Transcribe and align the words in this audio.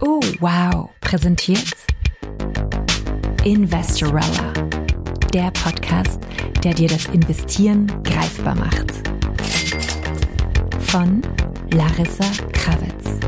Oh, 0.00 0.20
wow. 0.40 0.90
Präsentiert 1.00 1.74
Investorella. 3.44 4.52
Der 5.34 5.50
Podcast, 5.50 6.20
der 6.64 6.72
dir 6.74 6.88
das 6.88 7.06
Investieren 7.06 7.86
greifbar 8.02 8.54
macht. 8.54 8.92
Von 10.80 11.22
Larissa 11.72 12.24
Krawitz. 12.52 13.20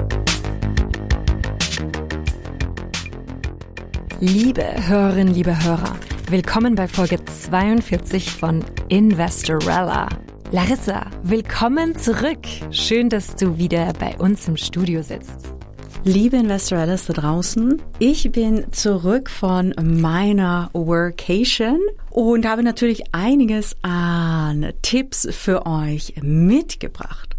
Liebe 4.20 4.64
Hörerinnen, 4.86 5.34
liebe 5.34 5.62
Hörer, 5.62 5.96
willkommen 6.30 6.74
bei 6.74 6.88
Folge 6.88 7.22
42 7.24 8.30
von 8.30 8.64
Investorella. 8.88 10.08
Larissa, 10.54 11.10
willkommen 11.24 11.96
zurück. 11.96 12.46
Schön, 12.70 13.08
dass 13.08 13.34
du 13.34 13.58
wieder 13.58 13.92
bei 13.94 14.16
uns 14.18 14.46
im 14.46 14.56
Studio 14.56 15.02
sitzt. 15.02 15.52
Liebe 16.04 16.36
Investorellas 16.36 17.06
da 17.06 17.12
draußen, 17.12 17.82
ich 17.98 18.30
bin 18.30 18.70
zurück 18.70 19.30
von 19.30 19.74
meiner 19.82 20.70
Workation 20.72 21.80
und 22.08 22.46
habe 22.46 22.62
natürlich 22.62 23.02
einiges 23.12 23.74
an 23.82 24.72
Tipps 24.82 25.26
für 25.32 25.66
euch 25.66 26.14
mitgebracht. 26.22 27.36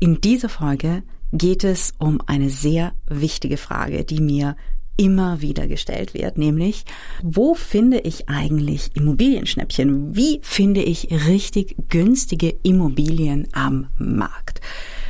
In 0.00 0.22
dieser 0.22 0.48
Folge 0.48 1.02
geht 1.34 1.64
es 1.64 1.92
um 1.98 2.22
eine 2.24 2.48
sehr 2.48 2.94
wichtige 3.06 3.58
Frage, 3.58 4.06
die 4.06 4.22
mir 4.22 4.56
immer 4.96 5.40
wieder 5.40 5.66
gestellt 5.66 6.14
wird, 6.14 6.38
nämlich 6.38 6.84
wo 7.22 7.54
finde 7.54 8.00
ich 8.00 8.28
eigentlich 8.28 8.90
Immobilienschnäppchen? 8.94 10.14
Wie 10.14 10.40
finde 10.42 10.82
ich 10.82 11.10
richtig 11.28 11.76
günstige 11.88 12.54
Immobilien 12.62 13.48
am 13.52 13.88
Markt? 13.98 14.60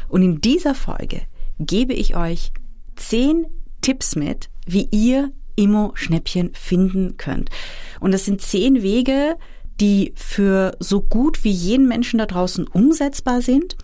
Und 0.08 0.22
in 0.22 0.40
dieser 0.40 0.74
Folge 0.74 1.22
gebe 1.58 1.92
ich 1.92 2.16
euch 2.16 2.52
zehn 2.96 3.46
Tipps 3.80 4.16
mit, 4.16 4.48
wie 4.66 4.88
ihr 4.91 5.32
Immo-Schnäppchen 5.56 6.50
finden 6.54 7.16
könnt. 7.16 7.50
Und 8.00 8.12
das 8.12 8.24
sind 8.24 8.41
zehn 8.41 8.82
Wege, 8.82 9.36
die 9.80 10.12
für 10.16 10.76
so 10.78 11.00
gut 11.00 11.44
wie 11.44 11.50
jeden 11.50 11.88
Menschen 11.88 12.19
da 12.19 12.26
draußen 12.26 12.66
umsetzbar 12.66 13.42
sind 13.42 13.76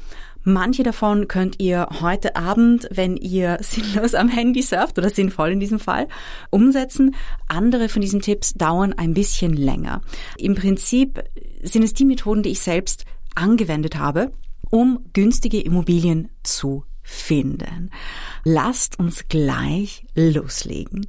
Manche 0.42 0.82
davon 0.82 1.28
könnt 1.28 1.60
ihr 1.60 1.86
heute 2.00 2.36
Abend, 2.36 2.88
wenn 2.90 3.16
ihr 3.16 3.58
sinnlos 3.62 4.14
am 4.14 4.28
Handy 4.28 4.62
surft 4.62 4.98
oder 4.98 5.10
sinnvoll 5.10 5.50
in 5.50 5.60
diesem 5.60 5.78
Fall, 5.78 6.08
umsetzen. 6.50 7.14
Andere 7.48 7.88
von 7.88 8.02
diesen 8.02 8.20
Tipps 8.20 8.54
dauern 8.54 8.92
ein 8.92 9.14
bisschen 9.14 9.52
länger. 9.54 10.00
Im 10.38 10.54
Prinzip 10.54 11.22
sind 11.62 11.82
es 11.82 11.92
die 11.92 12.04
Methoden, 12.04 12.42
die 12.42 12.50
ich 12.50 12.60
selbst 12.60 13.04
angewendet 13.34 13.96
habe, 13.96 14.32
um 14.70 15.04
günstige 15.12 15.60
Immobilien 15.60 16.28
zu 16.42 16.84
finden. 17.02 17.90
Lasst 18.44 18.98
uns 18.98 19.28
gleich 19.28 20.06
loslegen. 20.14 21.06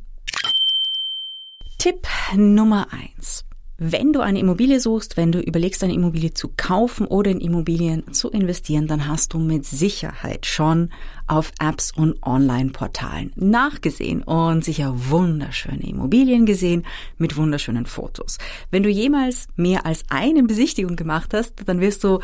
Tipp 1.78 2.08
Nummer 2.36 2.88
eins. 2.92 3.45
Wenn 3.84 4.14
du 4.14 4.20
eine 4.20 4.38
Immobilie 4.38 4.80
suchst, 4.80 5.18
wenn 5.18 5.32
du 5.32 5.40
überlegst, 5.40 5.84
eine 5.84 5.96
Immobilie 5.96 6.36
zu 6.36 6.52
kaufen 6.56 7.08
oder 7.08 7.32
in 7.32 7.42
Immobilien 7.42 8.14
zu 8.14 8.30
investieren, 8.30 8.86
dann 8.86 9.08
hast 9.08 9.34
du 9.34 9.40
mit 9.40 9.66
Sicherheit 9.66 10.46
schon 10.46 10.92
auf 11.26 11.52
Apps 11.60 11.92
und 11.92 12.22
Online-Portalen 12.22 13.32
nachgesehen 13.36 14.22
und 14.22 14.64
sicher 14.64 14.94
wunderschöne 15.10 15.82
Immobilien 15.82 16.46
gesehen 16.46 16.86
mit 17.18 17.38
wunderschönen 17.38 17.88
Fotos. 17.88 18.38
Wenn 18.70 18.84
du 18.84 18.90
jemals 18.90 19.48
mehr 19.56 19.84
als 19.88 20.04
eine 20.10 20.44
Besichtigung 20.44 20.95
gemacht 20.95 21.34
hast, 21.34 21.68
dann 21.68 21.82
wirst 21.82 22.04
du 22.04 22.20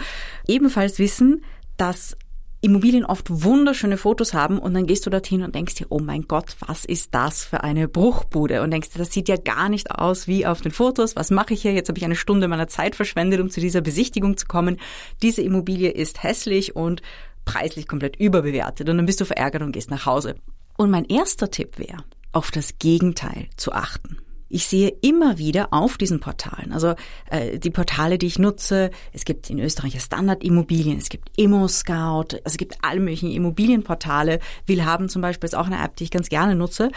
ebenfalls 0.47 0.99
wissen, 0.99 1.43
dass 1.75 2.15
Immobilien 2.61 3.05
oft 3.05 3.27
wunderschöne 3.29 3.97
Fotos 3.97 4.33
haben 4.33 4.57
und 4.57 4.73
dann 4.73 4.87
gehst 4.87 5.05
du 5.05 5.11
dorthin 5.11 5.43
und 5.43 5.53
denkst 5.53 5.75
dir, 5.75 5.87
oh 5.89 5.99
mein 5.99 6.23
Gott, 6.23 6.55
was 6.65 6.85
ist 6.85 7.13
das 7.13 7.43
für 7.43 7.63
eine 7.63 7.87
Bruchbude? 7.87 8.63
Und 8.63 8.71
denkst 8.71 8.89
dir, 8.89 8.99
das 8.99 9.11
sieht 9.11 9.29
ja 9.29 9.37
gar 9.37 9.69
nicht 9.69 9.91
aus 9.91 10.27
wie 10.27 10.45
auf 10.45 10.61
den 10.61 10.71
Fotos. 10.71 11.15
Was 11.15 11.29
mache 11.29 11.53
ich 11.53 11.61
hier? 11.61 11.73
Jetzt 11.73 11.89
habe 11.89 11.99
ich 11.99 12.05
eine 12.05 12.15
Stunde 12.15 12.47
meiner 12.47 12.67
Zeit 12.67 12.95
verschwendet, 12.95 13.41
um 13.41 13.51
zu 13.51 13.61
dieser 13.61 13.81
Besichtigung 13.81 14.37
zu 14.37 14.47
kommen. 14.47 14.77
Diese 15.21 15.43
Immobilie 15.43 15.91
ist 15.91 16.23
hässlich 16.23 16.75
und 16.75 17.03
preislich 17.45 17.87
komplett 17.87 18.15
überbewertet. 18.15 18.89
Und 18.89 18.97
dann 18.97 19.05
bist 19.05 19.21
du 19.21 19.25
verärgert 19.25 19.61
und 19.61 19.71
gehst 19.71 19.91
nach 19.91 20.07
Hause. 20.07 20.35
Und 20.77 20.89
mein 20.89 21.05
erster 21.05 21.51
Tipp 21.51 21.77
wäre, 21.77 22.03
auf 22.31 22.49
das 22.49 22.79
Gegenteil 22.79 23.47
zu 23.55 23.71
achten. 23.71 24.17
Ich 24.49 24.65
sehe 24.65 24.89
immer 25.01 25.37
wieder 25.37 25.73
auf 25.73 25.97
diesen 25.97 26.19
Portalen, 26.19 26.71
also 26.71 26.95
äh, 27.29 27.59
die 27.59 27.69
Portale, 27.69 28.17
die 28.17 28.27
ich 28.27 28.39
nutze, 28.39 28.91
es 29.13 29.25
gibt 29.25 29.49
in 29.49 29.59
Österreich 29.59 29.99
Standardimmobilien, 30.01 30.97
es 30.97 31.09
gibt 31.09 31.29
ImmoScout, 31.37 32.35
also 32.35 32.41
es 32.45 32.57
gibt 32.57 32.77
alle 32.81 32.99
möglichen 32.99 33.31
Immobilienportale. 33.31 34.39
Willhaben 34.65 35.09
zum 35.09 35.21
Beispiel 35.21 35.47
ist 35.47 35.55
auch 35.55 35.67
eine 35.67 35.83
App, 35.83 35.95
die 35.97 36.05
ich 36.05 36.11
ganz 36.11 36.29
gerne 36.29 36.55
nutze. 36.55 36.91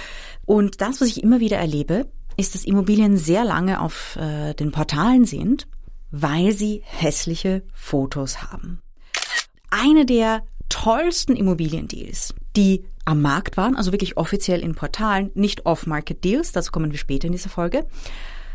Und 0.47 0.81
das, 0.81 1.01
was 1.01 1.09
ich 1.09 1.23
immer 1.23 1.41
wieder 1.41 1.59
erlebe, 1.59 2.07
ist, 2.37 2.55
dass 2.55 2.65
Immobilien 2.65 3.17
sehr 3.17 3.45
lange 3.45 3.81
auf 3.81 4.17
äh, 4.17 4.55
den 4.55 4.73
Portalen 4.73 5.25
sind, 5.25 5.67
weil 6.11 6.53
sie 6.53 6.83
hässliche 6.85 7.63
Fotos 7.73 8.43
haben. 8.43 8.81
Eine 9.71 10.07
der 10.07 10.43
tollsten 10.69 11.37
Immobiliendeals, 11.37 12.35
die 12.57 12.85
am 13.11 13.23
Markt 13.23 13.57
waren, 13.57 13.77
also 13.77 13.93
wirklich 13.93 14.17
offiziell 14.17 14.61
in 14.61 14.77
Portalen, 14.77 15.33
nicht 15.35 15.67
Off-Market-Deals, 15.67 16.53
dazu 16.53 16.71
kommen 16.71 16.93
wir 16.93 16.99
später 16.99 17.27
in 17.27 17.33
dieser 17.33 17.51
Folge, 17.51 17.87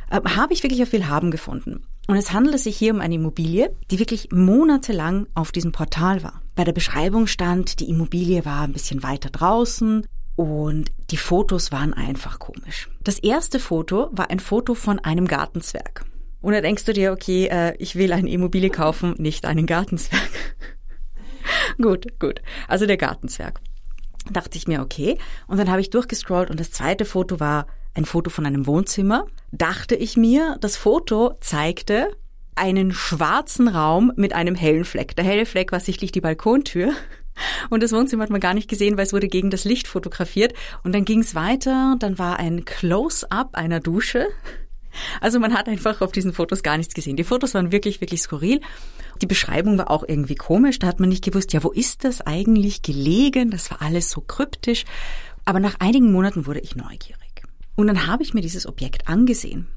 äh, 0.09 0.21
habe 0.21 0.53
ich 0.53 0.63
wirklich 0.63 0.81
auf 0.81 0.93
Willhaben 0.93 1.29
gefunden. 1.29 1.85
Und 2.07 2.15
es 2.15 2.31
handelt 2.31 2.59
sich 2.59 2.77
hier 2.77 2.93
um 2.93 3.01
eine 3.01 3.15
Immobilie, 3.15 3.75
die 3.91 3.99
wirklich 3.99 4.29
monatelang 4.31 5.27
auf 5.33 5.51
diesem 5.51 5.71
Portal 5.71 6.23
war. 6.23 6.41
Bei 6.55 6.63
der 6.63 6.71
Beschreibung 6.71 7.27
stand, 7.27 7.79
die 7.79 7.89
Immobilie 7.89 8.45
war 8.45 8.61
ein 8.61 8.71
bisschen 8.71 9.03
weiter 9.03 9.29
draußen 9.29 10.07
und 10.35 10.91
die 11.11 11.17
Fotos 11.17 11.71
waren 11.71 11.93
einfach 11.93 12.39
komisch. 12.39 12.89
Das 13.03 13.19
erste 13.19 13.59
Foto 13.59 14.09
war 14.11 14.29
ein 14.29 14.39
Foto 14.39 14.73
von 14.73 14.99
einem 14.99 15.27
Gartenzwerg. 15.27 16.05
Und 16.41 16.53
da 16.53 16.61
denkst 16.61 16.85
du 16.85 16.93
dir, 16.93 17.11
okay, 17.11 17.47
äh, 17.47 17.75
ich 17.79 17.95
will 17.95 18.13
eine 18.13 18.29
Immobilie 18.29 18.69
kaufen, 18.69 19.15
nicht 19.17 19.45
einen 19.45 19.65
Gartenzwerg. 19.65 20.29
gut, 21.81 22.19
gut. 22.19 22.41
Also 22.67 22.85
der 22.85 22.97
Gartenzwerg 22.97 23.59
dachte 24.31 24.57
ich 24.57 24.67
mir, 24.67 24.81
okay. 24.81 25.17
Und 25.47 25.57
dann 25.57 25.69
habe 25.69 25.81
ich 25.81 25.89
durchgescrollt 25.89 26.49
und 26.49 26.59
das 26.59 26.71
zweite 26.71 27.05
Foto 27.05 27.39
war 27.39 27.67
ein 27.93 28.05
Foto 28.05 28.29
von 28.29 28.45
einem 28.45 28.67
Wohnzimmer. 28.67 29.25
Dachte 29.51 29.95
ich 29.95 30.17
mir, 30.17 30.57
das 30.61 30.77
Foto 30.77 31.37
zeigte 31.39 32.15
einen 32.55 32.91
schwarzen 32.91 33.67
Raum 33.67 34.11
mit 34.15 34.33
einem 34.33 34.55
hellen 34.55 34.85
Fleck. 34.85 35.15
Der 35.15 35.25
helle 35.25 35.45
Fleck 35.45 35.71
war 35.71 35.79
sichtlich 35.79 36.11
die 36.11 36.21
Balkontür. 36.21 36.93
Und 37.69 37.83
das 37.83 37.91
Wohnzimmer 37.91 38.23
hat 38.23 38.29
man 38.29 38.39
gar 38.39 38.53
nicht 38.53 38.69
gesehen, 38.69 38.97
weil 38.97 39.05
es 39.05 39.13
wurde 39.13 39.27
gegen 39.27 39.49
das 39.49 39.65
Licht 39.65 39.87
fotografiert. 39.87 40.53
Und 40.83 40.95
dann 40.95 41.03
ging 41.03 41.19
es 41.19 41.35
weiter. 41.35 41.95
Dann 41.99 42.17
war 42.17 42.39
ein 42.39 42.63
Close-up 42.63 43.55
einer 43.55 43.81
Dusche. 43.81 44.27
Also 45.21 45.39
man 45.39 45.53
hat 45.53 45.67
einfach 45.67 46.01
auf 46.01 46.11
diesen 46.11 46.33
Fotos 46.33 46.63
gar 46.63 46.77
nichts 46.77 46.93
gesehen. 46.93 47.15
Die 47.15 47.23
Fotos 47.23 47.53
waren 47.53 47.71
wirklich, 47.71 48.01
wirklich 48.01 48.21
skurril. 48.21 48.61
Die 49.21 49.27
Beschreibung 49.27 49.77
war 49.77 49.91
auch 49.91 50.03
irgendwie 50.07 50.35
komisch. 50.35 50.79
Da 50.79 50.87
hat 50.87 50.99
man 50.99 51.09
nicht 51.09 51.23
gewusst, 51.23 51.53
ja, 51.53 51.63
wo 51.63 51.71
ist 51.71 52.03
das 52.03 52.21
eigentlich 52.21 52.81
gelegen? 52.81 53.51
Das 53.51 53.71
war 53.71 53.81
alles 53.81 54.09
so 54.09 54.21
kryptisch. 54.21 54.85
Aber 55.45 55.59
nach 55.59 55.79
einigen 55.79 56.11
Monaten 56.11 56.47
wurde 56.47 56.59
ich 56.59 56.75
neugierig. 56.75 57.43
Und 57.75 57.87
dann 57.87 58.07
habe 58.07 58.23
ich 58.23 58.33
mir 58.33 58.41
dieses 58.41 58.65
Objekt 58.65 59.07
angesehen. 59.07 59.67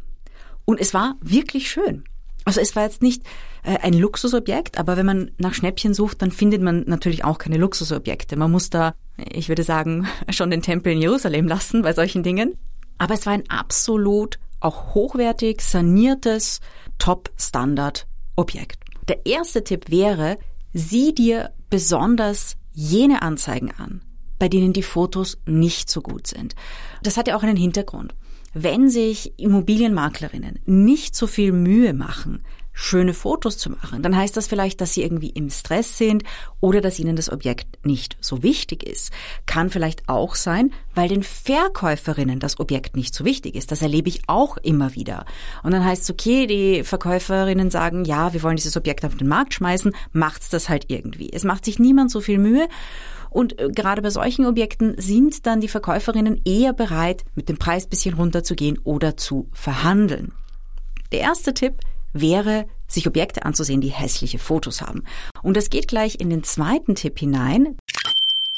Und 0.64 0.80
es 0.80 0.94
war 0.94 1.16
wirklich 1.20 1.70
schön. 1.70 2.04
Also 2.44 2.60
es 2.60 2.74
war 2.76 2.84
jetzt 2.84 3.02
nicht 3.02 3.24
äh, 3.62 3.78
ein 3.78 3.92
Luxusobjekt, 3.92 4.78
aber 4.78 4.96
wenn 4.96 5.04
man 5.04 5.30
nach 5.36 5.52
Schnäppchen 5.52 5.92
sucht, 5.92 6.22
dann 6.22 6.30
findet 6.30 6.62
man 6.62 6.84
natürlich 6.86 7.24
auch 7.24 7.36
keine 7.36 7.58
Luxusobjekte. 7.58 8.36
Man 8.36 8.50
muss 8.50 8.70
da, 8.70 8.94
ich 9.18 9.50
würde 9.50 9.64
sagen, 9.64 10.08
schon 10.30 10.50
den 10.50 10.62
Tempel 10.62 10.92
in 10.92 11.02
Jerusalem 11.02 11.46
lassen 11.46 11.82
bei 11.82 11.92
solchen 11.92 12.22
Dingen. 12.22 12.56
Aber 12.96 13.14
es 13.14 13.26
war 13.26 13.34
ein 13.34 13.48
absolut 13.50 14.38
auch 14.60 14.94
hochwertig 14.94 15.60
saniertes 15.60 16.60
Top-Standard-Objekt. 16.98 18.78
Der 19.08 19.24
erste 19.26 19.64
Tipp 19.64 19.90
wäre, 19.90 20.38
sieh 20.72 21.14
dir 21.14 21.52
besonders 21.70 22.56
jene 22.72 23.22
Anzeigen 23.22 23.72
an, 23.76 24.02
bei 24.38 24.48
denen 24.48 24.72
die 24.72 24.82
Fotos 24.82 25.38
nicht 25.46 25.90
so 25.90 26.00
gut 26.00 26.26
sind. 26.26 26.54
Das 27.02 27.16
hat 27.16 27.28
ja 27.28 27.36
auch 27.36 27.42
einen 27.42 27.56
Hintergrund. 27.56 28.14
Wenn 28.54 28.88
sich 28.88 29.38
Immobilienmaklerinnen 29.38 30.60
nicht 30.64 31.14
so 31.14 31.26
viel 31.26 31.52
Mühe 31.52 31.92
machen, 31.94 32.44
schöne 32.80 33.12
Fotos 33.12 33.58
zu 33.58 33.70
machen, 33.70 34.02
dann 34.02 34.16
heißt 34.16 34.36
das 34.36 34.46
vielleicht, 34.46 34.80
dass 34.80 34.94
sie 34.94 35.02
irgendwie 35.02 35.30
im 35.30 35.50
Stress 35.50 35.98
sind 35.98 36.22
oder 36.60 36.80
dass 36.80 37.00
ihnen 37.00 37.16
das 37.16 37.30
Objekt 37.30 37.84
nicht 37.84 38.16
so 38.20 38.44
wichtig 38.44 38.84
ist. 38.84 39.12
Kann 39.46 39.68
vielleicht 39.68 40.08
auch 40.08 40.36
sein, 40.36 40.72
weil 40.94 41.08
den 41.08 41.24
Verkäuferinnen 41.24 42.38
das 42.38 42.60
Objekt 42.60 42.94
nicht 42.94 43.14
so 43.14 43.24
wichtig 43.24 43.56
ist. 43.56 43.72
Das 43.72 43.82
erlebe 43.82 44.08
ich 44.08 44.22
auch 44.28 44.58
immer 44.58 44.94
wieder. 44.94 45.26
Und 45.64 45.72
dann 45.72 45.84
heißt 45.84 46.04
es, 46.04 46.10
okay, 46.10 46.46
die 46.46 46.84
Verkäuferinnen 46.84 47.70
sagen, 47.70 48.04
ja, 48.04 48.32
wir 48.32 48.44
wollen 48.44 48.56
dieses 48.56 48.76
Objekt 48.76 49.04
auf 49.04 49.16
den 49.16 49.26
Markt 49.26 49.54
schmeißen, 49.54 49.92
macht's 50.12 50.48
das 50.48 50.68
halt 50.68 50.84
irgendwie. 50.86 51.32
Es 51.32 51.42
macht 51.42 51.64
sich 51.64 51.80
niemand 51.80 52.12
so 52.12 52.20
viel 52.20 52.38
Mühe. 52.38 52.68
Und 53.28 53.60
äh, 53.60 53.70
gerade 53.70 54.02
bei 54.02 54.10
solchen 54.10 54.46
Objekten 54.46 54.94
sind 54.98 55.46
dann 55.46 55.60
die 55.60 55.68
Verkäuferinnen 55.68 56.42
eher 56.44 56.72
bereit, 56.72 57.24
mit 57.34 57.48
dem 57.48 57.58
Preis 57.58 57.88
bisschen 57.88 58.14
runterzugehen 58.14 58.78
oder 58.84 59.16
zu 59.16 59.48
verhandeln. 59.52 60.32
Der 61.10 61.20
erste 61.20 61.54
Tipp, 61.54 61.80
wäre, 62.12 62.66
sich 62.86 63.06
Objekte 63.06 63.44
anzusehen, 63.44 63.80
die 63.80 63.88
hässliche 63.90 64.38
Fotos 64.38 64.82
haben. 64.82 65.04
Und 65.42 65.56
das 65.56 65.70
geht 65.70 65.88
gleich 65.88 66.20
in 66.20 66.30
den 66.30 66.42
zweiten 66.42 66.94
Tipp 66.94 67.18
hinein. 67.18 67.76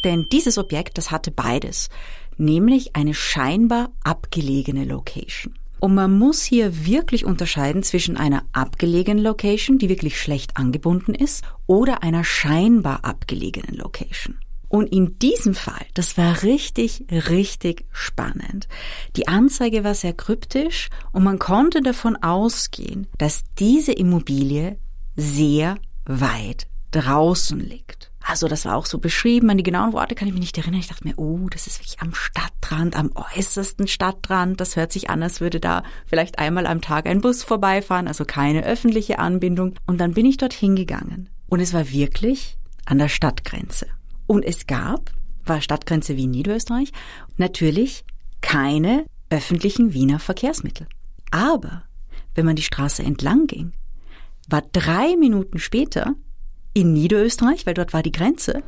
Denn 0.04 0.28
dieses 0.30 0.56
Objekt, 0.56 0.98
das 0.98 1.10
hatte 1.10 1.30
beides, 1.30 1.88
nämlich 2.36 2.96
eine 2.96 3.14
scheinbar 3.14 3.90
abgelegene 4.02 4.84
Location. 4.84 5.54
Und 5.80 5.94
man 5.94 6.18
muss 6.18 6.42
hier 6.42 6.84
wirklich 6.84 7.24
unterscheiden 7.24 7.82
zwischen 7.82 8.18
einer 8.18 8.44
abgelegenen 8.52 9.24
Location, 9.24 9.78
die 9.78 9.88
wirklich 9.88 10.20
schlecht 10.20 10.56
angebunden 10.56 11.14
ist, 11.14 11.42
oder 11.66 12.02
einer 12.02 12.22
scheinbar 12.22 13.04
abgelegenen 13.04 13.76
Location. 13.76 14.36
Und 14.70 14.86
in 14.92 15.18
diesem 15.18 15.54
Fall, 15.54 15.84
das 15.94 16.16
war 16.16 16.44
richtig, 16.44 17.04
richtig 17.10 17.86
spannend. 17.90 18.68
Die 19.16 19.26
Anzeige 19.26 19.82
war 19.82 19.94
sehr 19.94 20.12
kryptisch 20.12 20.90
und 21.10 21.24
man 21.24 21.40
konnte 21.40 21.82
davon 21.82 22.14
ausgehen, 22.14 23.08
dass 23.18 23.42
diese 23.58 23.90
Immobilie 23.90 24.78
sehr 25.16 25.76
weit 26.04 26.68
draußen 26.92 27.58
liegt. 27.58 28.12
Also 28.20 28.46
das 28.46 28.64
war 28.64 28.76
auch 28.76 28.86
so 28.86 28.98
beschrieben. 28.98 29.50
An 29.50 29.56
die 29.56 29.64
genauen 29.64 29.92
Worte 29.92 30.14
kann 30.14 30.28
ich 30.28 30.34
mich 30.34 30.42
nicht 30.42 30.58
erinnern. 30.58 30.78
Ich 30.78 30.86
dachte 30.86 31.04
mir, 31.04 31.18
oh, 31.18 31.48
das 31.50 31.66
ist 31.66 31.80
wirklich 31.80 32.00
am 32.00 32.14
Stadtrand, 32.14 32.96
am 32.96 33.10
äußersten 33.36 33.88
Stadtrand. 33.88 34.60
Das 34.60 34.76
hört 34.76 34.92
sich 34.92 35.10
an, 35.10 35.20
als 35.24 35.40
würde 35.40 35.58
da 35.58 35.82
vielleicht 36.06 36.38
einmal 36.38 36.66
am 36.68 36.80
Tag 36.80 37.06
ein 37.06 37.22
Bus 37.22 37.42
vorbeifahren, 37.42 38.06
also 38.06 38.24
keine 38.24 38.64
öffentliche 38.64 39.18
Anbindung. 39.18 39.74
Und 39.84 39.98
dann 40.00 40.14
bin 40.14 40.26
ich 40.26 40.36
dorthin 40.36 40.76
gegangen. 40.76 41.28
Und 41.48 41.58
es 41.58 41.74
war 41.74 41.90
wirklich 41.90 42.56
an 42.84 42.98
der 42.98 43.08
Stadtgrenze. 43.08 43.88
Und 44.30 44.44
es 44.44 44.68
gab, 44.68 45.10
war 45.44 45.60
Stadtgrenze 45.60 46.16
Wien 46.16 46.30
Niederösterreich, 46.30 46.92
natürlich 47.36 48.04
keine 48.40 49.04
öffentlichen 49.28 49.92
Wiener 49.92 50.20
Verkehrsmittel. 50.20 50.86
Aber 51.32 51.82
wenn 52.36 52.46
man 52.46 52.54
die 52.54 52.62
Straße 52.62 53.02
entlang 53.02 53.48
ging, 53.48 53.72
war 54.48 54.62
drei 54.70 55.16
Minuten 55.16 55.58
später 55.58 56.14
in 56.74 56.92
Niederösterreich, 56.92 57.66
weil 57.66 57.74
dort 57.74 57.92
war 57.92 58.04
die 58.04 58.12
Grenze, 58.12 58.62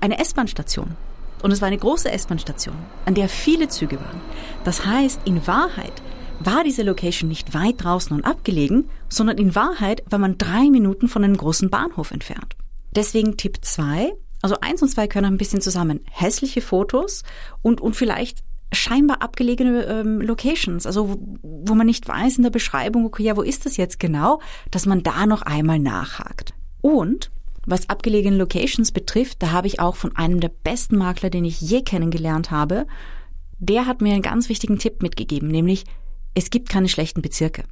eine 0.00 0.18
S-Bahn-Station. 0.18 0.98
Und 1.42 1.50
es 1.50 1.62
war 1.62 1.68
eine 1.68 1.78
große 1.78 2.12
S-Bahn-Station, 2.12 2.76
an 3.06 3.14
der 3.14 3.30
viele 3.30 3.68
Züge 3.68 3.98
waren. 3.98 4.20
Das 4.64 4.84
heißt, 4.84 5.22
in 5.24 5.46
Wahrheit 5.46 6.02
war 6.40 6.62
diese 6.62 6.82
Location 6.82 7.30
nicht 7.30 7.54
weit 7.54 7.82
draußen 7.82 8.14
und 8.14 8.26
abgelegen, 8.26 8.90
sondern 9.08 9.38
in 9.38 9.54
Wahrheit 9.54 10.02
war 10.10 10.18
man 10.18 10.36
drei 10.36 10.68
Minuten 10.68 11.08
von 11.08 11.24
einem 11.24 11.38
großen 11.38 11.70
Bahnhof 11.70 12.10
entfernt. 12.10 12.54
Deswegen 12.94 13.38
Tipp 13.38 13.64
zwei: 13.64 14.12
also 14.42 14.56
eins 14.60 14.82
und 14.82 14.88
zwei 14.88 15.06
können 15.06 15.26
ein 15.26 15.38
bisschen 15.38 15.60
zusammen. 15.60 16.00
Hässliche 16.10 16.60
Fotos 16.60 17.22
und, 17.62 17.80
und 17.80 17.96
vielleicht 17.96 18.42
scheinbar 18.72 19.22
abgelegene 19.22 19.84
ähm, 19.84 20.20
Locations, 20.20 20.86
also 20.86 21.10
wo, 21.10 21.38
wo 21.42 21.74
man 21.74 21.86
nicht 21.86 22.06
weiß 22.06 22.36
in 22.36 22.42
der 22.42 22.50
Beschreibung, 22.50 23.06
okay, 23.06 23.22
ja, 23.22 23.36
wo 23.36 23.42
ist 23.42 23.64
das 23.64 23.76
jetzt 23.76 24.00
genau, 24.00 24.40
dass 24.70 24.86
man 24.86 25.02
da 25.02 25.26
noch 25.26 25.42
einmal 25.42 25.78
nachhakt. 25.78 26.52
Und 26.80 27.30
was 27.64 27.88
abgelegene 27.88 28.36
Locations 28.36 28.92
betrifft, 28.92 29.42
da 29.42 29.50
habe 29.50 29.66
ich 29.66 29.80
auch 29.80 29.96
von 29.96 30.14
einem 30.16 30.40
der 30.40 30.50
besten 30.50 30.96
Makler, 30.96 31.30
den 31.30 31.44
ich 31.44 31.60
je 31.60 31.82
kennengelernt 31.82 32.50
habe, 32.50 32.86
der 33.58 33.86
hat 33.86 34.00
mir 34.00 34.12
einen 34.12 34.22
ganz 34.22 34.48
wichtigen 34.48 34.78
Tipp 34.78 35.02
mitgegeben, 35.02 35.48
nämlich 35.48 35.84
es 36.34 36.50
gibt 36.50 36.68
keine 36.68 36.88
schlechten 36.88 37.22
Bezirke. 37.22 37.64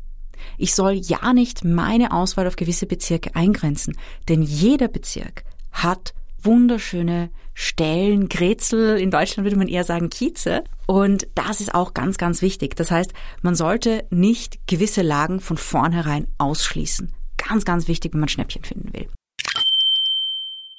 Ich 0.59 0.75
soll 0.75 0.95
ja 0.95 1.33
nicht 1.33 1.65
meine 1.65 2.13
Auswahl 2.13 2.47
auf 2.47 2.57
gewisse 2.57 2.87
Bezirke 2.87 3.35
eingrenzen, 3.35 3.97
denn 4.29 4.43
jeder 4.43 4.89
Bezirk 4.89 5.45
hat 5.71 6.15
wunderschöne 6.45 7.31
Stellen, 7.55 8.29
Grätzel, 8.29 8.99
in 8.99 9.11
Deutschland 9.11 9.45
würde 9.45 9.57
man 9.57 9.69
eher 9.69 9.85
sagen 9.85 10.11
Kieze. 10.11 10.65
Und 10.87 11.27
das 11.35 11.61
ist 11.61 11.75
auch 11.75 11.95
ganz, 11.95 12.19
ganz 12.19 12.43
wichtig. 12.43 12.77
Das 12.77 12.91
heißt, 12.91 13.13
man 13.43 13.55
sollte 13.55 14.05
nicht 14.11 14.67
gewisse 14.67 15.03
Lagen 15.03 15.41
von 15.41 15.57
vornherein 15.57 16.27
ausschließen. 16.39 17.13
Ganz, 17.37 17.65
ganz 17.65 17.89
wichtig, 17.89 18.13
wenn 18.13 18.21
man 18.21 18.29
Schnäppchen 18.29 18.65
finden 18.65 18.93
will. 18.93 19.09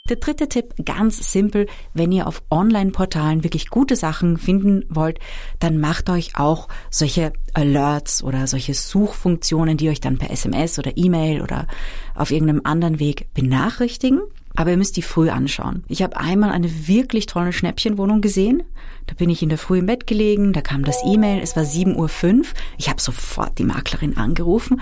Der 0.07 0.17
dritte 0.17 0.47
Tipp, 0.47 0.75
ganz 0.85 1.31
simpel, 1.31 1.65
wenn 1.95 2.11
ihr 2.11 2.27
auf 2.27 2.43
Online-Portalen 2.51 3.43
wirklich 3.43 3.71
gute 3.71 3.95
Sachen 3.95 4.37
finden 4.37 4.85
wollt, 4.87 5.17
dann 5.59 5.79
macht 5.79 6.11
euch 6.11 6.37
auch 6.37 6.67
solche 6.91 7.33
Alerts 7.55 8.21
oder 8.21 8.45
solche 8.45 8.75
Suchfunktionen, 8.75 9.77
die 9.77 9.89
euch 9.89 10.01
dann 10.01 10.19
per 10.19 10.29
SMS 10.29 10.77
oder 10.77 10.95
E-Mail 10.95 11.41
oder 11.41 11.65
auf 12.13 12.29
irgendeinem 12.29 12.61
anderen 12.65 12.99
Weg 12.99 13.33
benachrichtigen. 13.33 14.21
Aber 14.55 14.71
ihr 14.71 14.77
müsst 14.77 14.97
die 14.97 15.01
früh 15.01 15.29
anschauen. 15.29 15.83
Ich 15.87 16.01
habe 16.01 16.17
einmal 16.17 16.51
eine 16.51 16.87
wirklich 16.87 17.25
tolle 17.25 17.53
Schnäppchenwohnung 17.53 18.21
gesehen. 18.21 18.63
Da 19.07 19.13
bin 19.13 19.29
ich 19.29 19.43
in 19.43 19.49
der 19.49 19.57
Früh 19.57 19.79
im 19.79 19.85
Bett 19.85 20.07
gelegen, 20.07 20.53
da 20.53 20.61
kam 20.61 20.83
das 20.83 20.97
E-Mail, 21.05 21.39
es 21.41 21.55
war 21.55 21.63
7.05 21.63 22.39
Uhr. 22.39 22.45
Ich 22.77 22.89
habe 22.89 23.01
sofort 23.01 23.57
die 23.59 23.63
Maklerin 23.63 24.17
angerufen. 24.17 24.81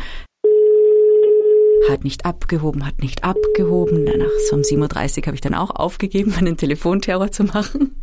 Hat 1.90 2.06
nicht 2.06 2.26
abgehoben, 2.26 2.86
hat 2.86 3.02
nicht 3.02 3.26
abgehoben. 3.26 4.06
Danach 4.06 4.30
so 4.50 4.56
um 4.56 4.62
7.30 4.62 5.20
Uhr 5.20 5.28
habe 5.28 5.36
ich 5.36 5.42
dann 5.42 5.56
auch 5.56 5.72
aufgegeben, 5.72 6.34
einen 6.38 6.56
Telefonterror 6.56 7.32
zu 7.32 7.44
machen. 7.44 8.02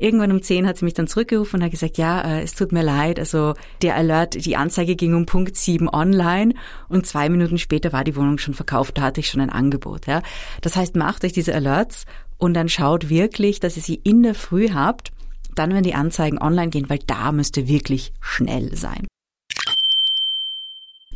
Irgendwann 0.00 0.30
um 0.30 0.40
10 0.40 0.66
hat 0.66 0.78
sie 0.78 0.84
mich 0.84 0.94
dann 0.94 1.08
zurückgerufen 1.08 1.58
und 1.58 1.64
hat 1.64 1.72
gesagt, 1.72 1.98
ja, 1.98 2.20
äh, 2.22 2.42
es 2.42 2.54
tut 2.54 2.70
mir 2.70 2.82
leid, 2.82 3.18
also 3.18 3.54
der 3.82 3.96
Alert, 3.96 4.46
die 4.46 4.56
Anzeige 4.56 4.94
ging 4.94 5.12
um 5.14 5.26
Punkt 5.26 5.56
7 5.56 5.88
online 5.88 6.54
und 6.88 7.04
zwei 7.04 7.28
Minuten 7.28 7.58
später 7.58 7.92
war 7.92 8.04
die 8.04 8.14
Wohnung 8.14 8.38
schon 8.38 8.54
verkauft, 8.54 8.96
da 8.96 9.02
hatte 9.02 9.20
ich 9.20 9.28
schon 9.28 9.40
ein 9.40 9.50
Angebot. 9.50 10.06
Ja. 10.06 10.22
Das 10.60 10.76
heißt, 10.76 10.94
macht 10.94 11.24
euch 11.24 11.32
diese 11.32 11.52
Alerts 11.52 12.04
und 12.38 12.54
dann 12.54 12.68
schaut 12.68 13.08
wirklich, 13.08 13.58
dass 13.58 13.76
ihr 13.76 13.82
sie 13.82 13.96
in 13.96 14.22
der 14.22 14.36
Früh 14.36 14.70
habt, 14.70 15.10
dann 15.56 15.74
wenn 15.74 15.82
die 15.82 15.94
Anzeigen 15.94 16.38
online 16.38 16.70
gehen, 16.70 16.88
weil 16.88 17.00
da 17.04 17.32
müsst 17.32 17.56
ihr 17.56 17.66
wirklich 17.66 18.12
schnell 18.20 18.76
sein. 18.76 19.08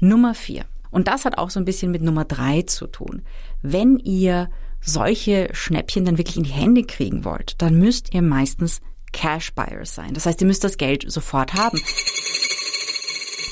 Nummer 0.01 0.35
4. 0.35 0.65
Und 0.91 1.07
das 1.07 1.25
hat 1.25 1.39
auch 1.39 1.51
so 1.51 1.61
ein 1.61 1.65
bisschen 1.65 1.93
mit 1.93 2.03
Nummer 2.03 2.25
3 2.25 2.63
zu 2.63 2.89
tun. 2.89 3.23
Wenn 3.63 3.99
ihr 3.99 4.51
solche 4.83 5.49
Schnäppchen 5.53 6.05
dann 6.05 6.19
wirklich 6.19 6.37
in 6.37 6.43
die 6.43 6.51
Hände 6.51 6.85
kriegen 6.85 7.25
wollt, 7.25 7.55
dann 7.63 7.79
müsst 7.79 8.13
ihr 8.13 8.23
meistens 8.23 8.81
Cash 9.13 9.55
Buyers 9.55 9.95
sein. 9.95 10.15
Das 10.15 10.27
heißt, 10.27 10.41
ihr 10.41 10.47
müsst 10.47 10.65
das 10.65 10.79
Geld 10.79 11.11
sofort 11.11 11.55
haben. 11.55 11.81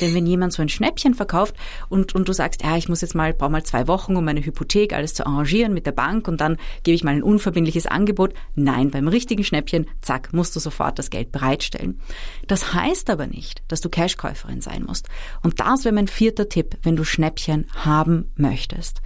Denn 0.01 0.15
wenn 0.15 0.27
jemand 0.27 0.53
so 0.53 0.63
ein 0.63 0.69
Schnäppchen 0.69 1.15
verkauft 1.15 1.55
und, 1.89 2.15
und 2.15 2.29
du 2.29 2.33
sagst, 2.33 2.63
ja, 2.63 2.77
ich 2.77 2.89
muss 2.89 3.03
jetzt 3.03 3.15
mal, 3.15 3.35
brauche 3.35 3.51
mal 3.51 3.65
zwei 3.65 3.87
Wochen, 3.87 4.17
um 4.17 4.25
meine 4.25 4.45
Hypothek 4.45 4.95
alles 4.95 5.15
zu 5.15 5.27
arrangieren 5.27 5.75
mit 5.75 5.87
der 5.87 5.93
Bank 5.93 6.27
und 6.27 6.41
dann 6.41 6.57
gebe 6.83 6.95
ich 6.95 7.05
mal 7.05 7.15
ein 7.15 7.23
unverbindliches 7.23 7.87
Angebot. 7.87 8.33
Nein, 8.55 8.91
beim 8.91 9.09
richtigen 9.09 9.45
Schnäppchen, 9.45 9.87
zack, 10.01 10.33
musst 10.33 10.57
du 10.57 10.61
sofort 10.61 10.99
das 10.99 11.11
Geld 11.11 11.33
bereitstellen. 11.33 12.01
Das 12.47 12.73
heißt 12.73 13.11
aber 13.11 13.27
nicht, 13.27 13.63
dass 13.69 13.81
du 13.81 13.91
Cashkäuferin 13.91 14.61
sein 14.61 14.85
musst. 14.85 15.09
Und 15.43 15.61
das 15.61 15.85
wäre 15.85 15.95
mein 15.95 16.09
vierter 16.09 16.49
Tipp, 16.49 16.79
wenn 16.83 16.97
du 16.97 17.05
Schnäppchen 17.05 17.67
haben 17.75 18.33
möchtest. 18.37 19.03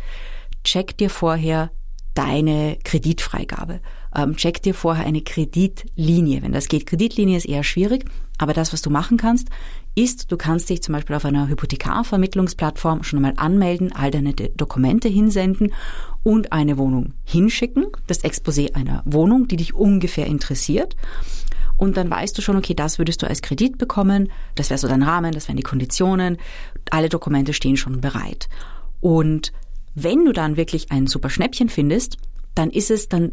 Check 0.63 0.97
dir 0.97 1.11
vorher 1.11 1.71
deine 2.15 2.79
Kreditfreigabe. 2.85 3.81
Ähm, 4.17 4.37
check 4.37 4.63
dir 4.63 4.75
vorher 4.75 5.05
eine 5.05 5.23
Kreditlinie. 5.23 6.43
Wenn 6.43 6.53
das 6.53 6.69
geht, 6.69 6.87
Kreditlinie 6.87 7.37
ist 7.37 7.47
eher 7.47 7.65
schwierig, 7.65 8.05
aber 8.39 8.53
das, 8.53 8.73
was 8.73 8.83
du 8.83 8.91
machen 8.91 9.17
kannst, 9.17 9.49
ist, 9.97 10.33
du 10.33 10.37
kannst 10.37 10.71
dich 10.71 10.83
zum 10.83 10.95
Beispiel 10.95 11.17
auf 11.17 11.25
einer 11.25 11.49
Hypothekarvermittlungsplattform 11.49 13.03
schon 13.03 13.19
einmal 13.19 13.35
anmelden, 13.37 13.93
all 13.93 14.11
deine 14.11 14.33
Dokumente 14.33 15.09
hinsenden 15.09 15.73
und 16.23 16.53
eine 16.53 16.79
Wohnung 16.79 17.15
hinschicken, 17.25 17.87
das 18.07 18.25
Exposé 18.25 18.75
einer 18.75 19.03
Wohnung, 19.05 19.47
die 19.47 19.57
dich 19.57 19.75
ungefähr 19.75 20.27
interessiert. 20.27 20.97
Und 21.77 21.97
dann 21.97 22.11
weißt 22.11 22.37
du 22.39 22.43
schon, 22.43 22.57
okay, 22.57 22.75
das 22.75 22.99
würdest 22.99 23.23
du 23.23 23.27
als 23.27 23.43
Kredit 23.43 23.79
bekommen, 23.79 24.31
das 24.55 24.71
wäre 24.71 24.79
so 24.79 24.87
dein 24.87 25.03
Rahmen, 25.03 25.33
das 25.33 25.49
wären 25.49 25.57
die 25.57 25.65
Konditionen, 25.65 26.39
alle 26.91 27.09
Dokumente 27.09 27.53
stehen 27.53 27.77
schon 27.77 28.01
bereit. 28.01 28.49
Und 29.01 29.53
wenn 29.95 30.25
du 30.25 30.33
dann 30.33 30.57
wirklich 30.57 30.91
ein 30.91 31.07
super 31.07 31.31
Schnäppchen 31.31 31.69
findest, 31.69 32.17
dann 32.55 32.71
ist 32.71 32.91
es, 32.91 33.09
dann 33.09 33.33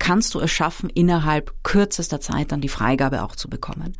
kannst 0.00 0.34
du 0.34 0.40
es 0.40 0.50
schaffen, 0.50 0.90
innerhalb 0.90 1.54
kürzester 1.62 2.20
Zeit 2.20 2.50
dann 2.50 2.60
die 2.60 2.68
Freigabe 2.68 3.22
auch 3.22 3.36
zu 3.36 3.48
bekommen. 3.48 3.92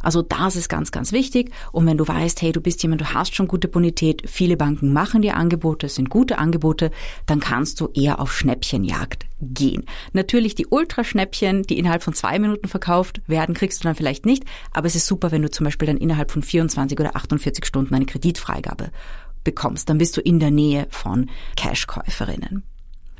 Also 0.00 0.22
das 0.22 0.56
ist 0.56 0.68
ganz, 0.70 0.92
ganz 0.92 1.12
wichtig. 1.12 1.50
Und 1.72 1.84
wenn 1.84 1.98
du 1.98 2.08
weißt, 2.08 2.40
hey, 2.40 2.52
du 2.52 2.62
bist 2.62 2.82
jemand, 2.82 3.02
du 3.02 3.12
hast 3.12 3.34
schon 3.34 3.48
gute 3.48 3.68
Bonität, 3.68 4.22
viele 4.30 4.56
Banken 4.56 4.92
machen 4.92 5.20
dir 5.20 5.36
Angebote, 5.36 5.88
sind 5.88 6.08
gute 6.08 6.38
Angebote, 6.38 6.90
dann 7.26 7.40
kannst 7.40 7.80
du 7.80 7.88
eher 7.92 8.20
auf 8.20 8.32
Schnäppchenjagd 8.32 9.26
gehen. 9.40 9.84
Natürlich 10.12 10.54
die 10.54 10.66
Ultraschnäppchen, 10.66 11.64
die 11.64 11.78
innerhalb 11.78 12.02
von 12.02 12.14
zwei 12.14 12.38
Minuten 12.38 12.68
verkauft 12.68 13.20
werden, 13.26 13.54
kriegst 13.54 13.80
du 13.80 13.88
dann 13.88 13.96
vielleicht 13.96 14.26
nicht. 14.26 14.44
Aber 14.72 14.86
es 14.86 14.94
ist 14.94 15.06
super, 15.06 15.32
wenn 15.32 15.42
du 15.42 15.50
zum 15.50 15.64
Beispiel 15.64 15.86
dann 15.86 15.98
innerhalb 15.98 16.30
von 16.30 16.42
24 16.42 16.98
oder 16.98 17.16
48 17.16 17.66
Stunden 17.66 17.94
eine 17.94 18.06
Kreditfreigabe 18.06 18.90
bekommst. 19.44 19.88
Dann 19.88 19.98
bist 19.98 20.16
du 20.16 20.20
in 20.20 20.38
der 20.38 20.50
Nähe 20.50 20.86
von 20.90 21.30
Cashkäuferinnen. 21.56 22.62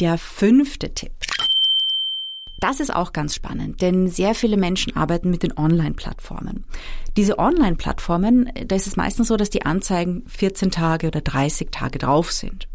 Der 0.01 0.19
fünfte 0.19 0.95
Tipp. 0.95 1.13
Das 2.61 2.81
ist 2.81 2.93
auch 2.93 3.13
ganz 3.13 3.37
spannend, 3.37 3.83
denn 3.83 4.09
sehr 4.09 4.35
viele 4.35 4.57
Menschen 4.57 4.97
arbeiten 4.97 5.31
mit 5.31 5.45
den 5.45 5.57
Online-Plattformen. 5.57 6.65
Diese 7.17 7.39
Online-Plattformen, 7.39 8.51
da 8.67 8.75
ist 8.75 8.89
es 8.89 8.97
meistens 8.97 9.29
so, 9.29 9.37
dass 9.37 9.51
die 9.51 9.65
Anzeigen 9.65 10.25
14 10.27 10.73
Tage 10.73 11.07
oder 11.07 11.21
30 11.21 11.71
Tage 11.71 11.99
drauf 11.99 12.33
sind. 12.33 12.67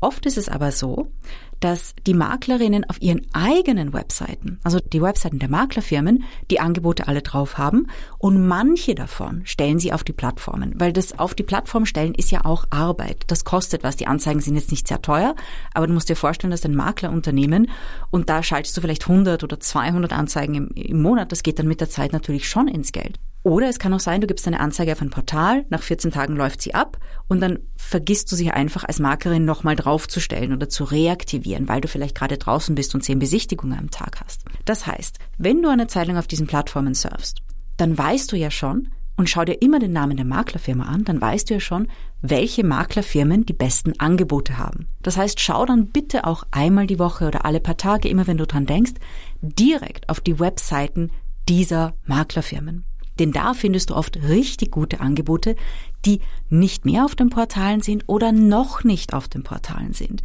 Oft 0.00 0.26
ist 0.26 0.36
es 0.36 0.48
aber 0.48 0.72
so, 0.72 1.10
dass 1.60 1.94
die 2.06 2.14
Maklerinnen 2.14 2.88
auf 2.88 3.00
ihren 3.00 3.26
eigenen 3.32 3.92
Webseiten, 3.92 4.60
also 4.62 4.80
die 4.80 5.02
Webseiten 5.02 5.38
der 5.38 5.48
Maklerfirmen, 5.48 6.24
die 6.50 6.60
Angebote 6.60 7.08
alle 7.08 7.22
drauf 7.22 7.58
haben 7.58 7.88
und 8.18 8.46
manche 8.46 8.94
davon 8.94 9.42
stellen 9.44 9.78
sie 9.78 9.92
auf 9.92 10.04
die 10.04 10.12
Plattformen, 10.12 10.74
weil 10.76 10.92
das 10.92 11.18
auf 11.18 11.34
die 11.34 11.42
Plattform 11.42 11.86
stellen 11.86 12.14
ist 12.14 12.30
ja 12.30 12.44
auch 12.44 12.66
Arbeit. 12.70 13.24
Das 13.28 13.44
kostet 13.44 13.82
was. 13.82 13.96
Die 13.96 14.06
Anzeigen 14.06 14.40
sind 14.40 14.56
jetzt 14.56 14.70
nicht 14.70 14.88
sehr 14.88 15.02
teuer, 15.02 15.34
aber 15.74 15.86
du 15.86 15.92
musst 15.92 16.08
dir 16.08 16.16
vorstellen, 16.16 16.50
dass 16.50 16.64
ein 16.64 16.74
Maklerunternehmen 16.74 17.70
und 18.10 18.28
da 18.28 18.42
schaltest 18.42 18.76
du 18.76 18.80
vielleicht 18.80 19.08
100 19.08 19.44
oder 19.44 19.58
200 19.58 20.12
Anzeigen 20.12 20.54
im, 20.54 20.68
im 20.68 21.02
Monat, 21.02 21.32
das 21.32 21.42
geht 21.42 21.58
dann 21.58 21.68
mit 21.68 21.80
der 21.80 21.90
Zeit 21.90 22.12
natürlich 22.12 22.48
schon 22.48 22.68
ins 22.68 22.92
Geld. 22.92 23.18
Oder 23.46 23.68
es 23.68 23.78
kann 23.78 23.94
auch 23.94 24.00
sein, 24.00 24.20
du 24.20 24.26
gibst 24.26 24.48
eine 24.48 24.58
Anzeige 24.58 24.90
auf 24.90 25.00
ein 25.00 25.10
Portal, 25.10 25.66
nach 25.68 25.80
14 25.80 26.10
Tagen 26.10 26.34
läuft 26.34 26.60
sie 26.60 26.74
ab 26.74 26.98
und 27.28 27.38
dann 27.38 27.60
vergisst 27.76 28.32
du 28.32 28.34
sie 28.34 28.50
einfach 28.50 28.82
als 28.82 28.98
Maklerin 28.98 29.44
nochmal 29.44 29.76
draufzustellen 29.76 30.52
oder 30.52 30.68
zu 30.68 30.82
reaktivieren, 30.82 31.68
weil 31.68 31.80
du 31.80 31.86
vielleicht 31.86 32.16
gerade 32.16 32.38
draußen 32.38 32.74
bist 32.74 32.96
und 32.96 33.02
zehn 33.02 33.20
Besichtigungen 33.20 33.78
am 33.78 33.92
Tag 33.92 34.20
hast. 34.24 34.46
Das 34.64 34.88
heißt, 34.88 35.20
wenn 35.38 35.62
du 35.62 35.68
eine 35.68 35.86
Zeit 35.86 36.08
lang 36.08 36.16
auf 36.16 36.26
diesen 36.26 36.48
Plattformen 36.48 36.94
surfst, 36.94 37.40
dann 37.76 37.96
weißt 37.96 38.32
du 38.32 38.36
ja 38.36 38.50
schon, 38.50 38.88
und 39.16 39.30
schau 39.30 39.44
dir 39.44 39.62
immer 39.62 39.78
den 39.78 39.92
Namen 39.92 40.16
der 40.16 40.26
Maklerfirma 40.26 40.86
an, 40.86 41.04
dann 41.04 41.20
weißt 41.20 41.48
du 41.48 41.54
ja 41.54 41.60
schon, 41.60 41.86
welche 42.22 42.64
Maklerfirmen 42.64 43.46
die 43.46 43.52
besten 43.52 43.92
Angebote 44.00 44.58
haben. 44.58 44.88
Das 45.02 45.16
heißt, 45.16 45.38
schau 45.38 45.64
dann 45.66 45.86
bitte 45.92 46.24
auch 46.24 46.42
einmal 46.50 46.88
die 46.88 46.98
Woche 46.98 47.28
oder 47.28 47.44
alle 47.44 47.60
paar 47.60 47.76
Tage, 47.76 48.08
immer 48.08 48.26
wenn 48.26 48.38
du 48.38 48.46
dran 48.46 48.66
denkst, 48.66 48.94
direkt 49.40 50.08
auf 50.08 50.18
die 50.18 50.40
Webseiten 50.40 51.12
dieser 51.48 51.94
Maklerfirmen. 52.06 52.82
Denn 53.18 53.32
da 53.32 53.54
findest 53.54 53.90
du 53.90 53.94
oft 53.94 54.16
richtig 54.16 54.70
gute 54.70 55.00
Angebote, 55.00 55.56
die 56.04 56.20
nicht 56.50 56.84
mehr 56.84 57.04
auf 57.04 57.14
den 57.14 57.30
Portalen 57.30 57.80
sind 57.80 58.04
oder 58.06 58.32
noch 58.32 58.84
nicht 58.84 59.14
auf 59.14 59.28
den 59.28 59.42
Portalen 59.42 59.92
sind. 59.92 60.22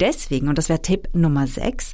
Deswegen, 0.00 0.48
und 0.48 0.58
das 0.58 0.68
wäre 0.68 0.82
Tipp 0.82 1.08
Nummer 1.12 1.46
6, 1.46 1.92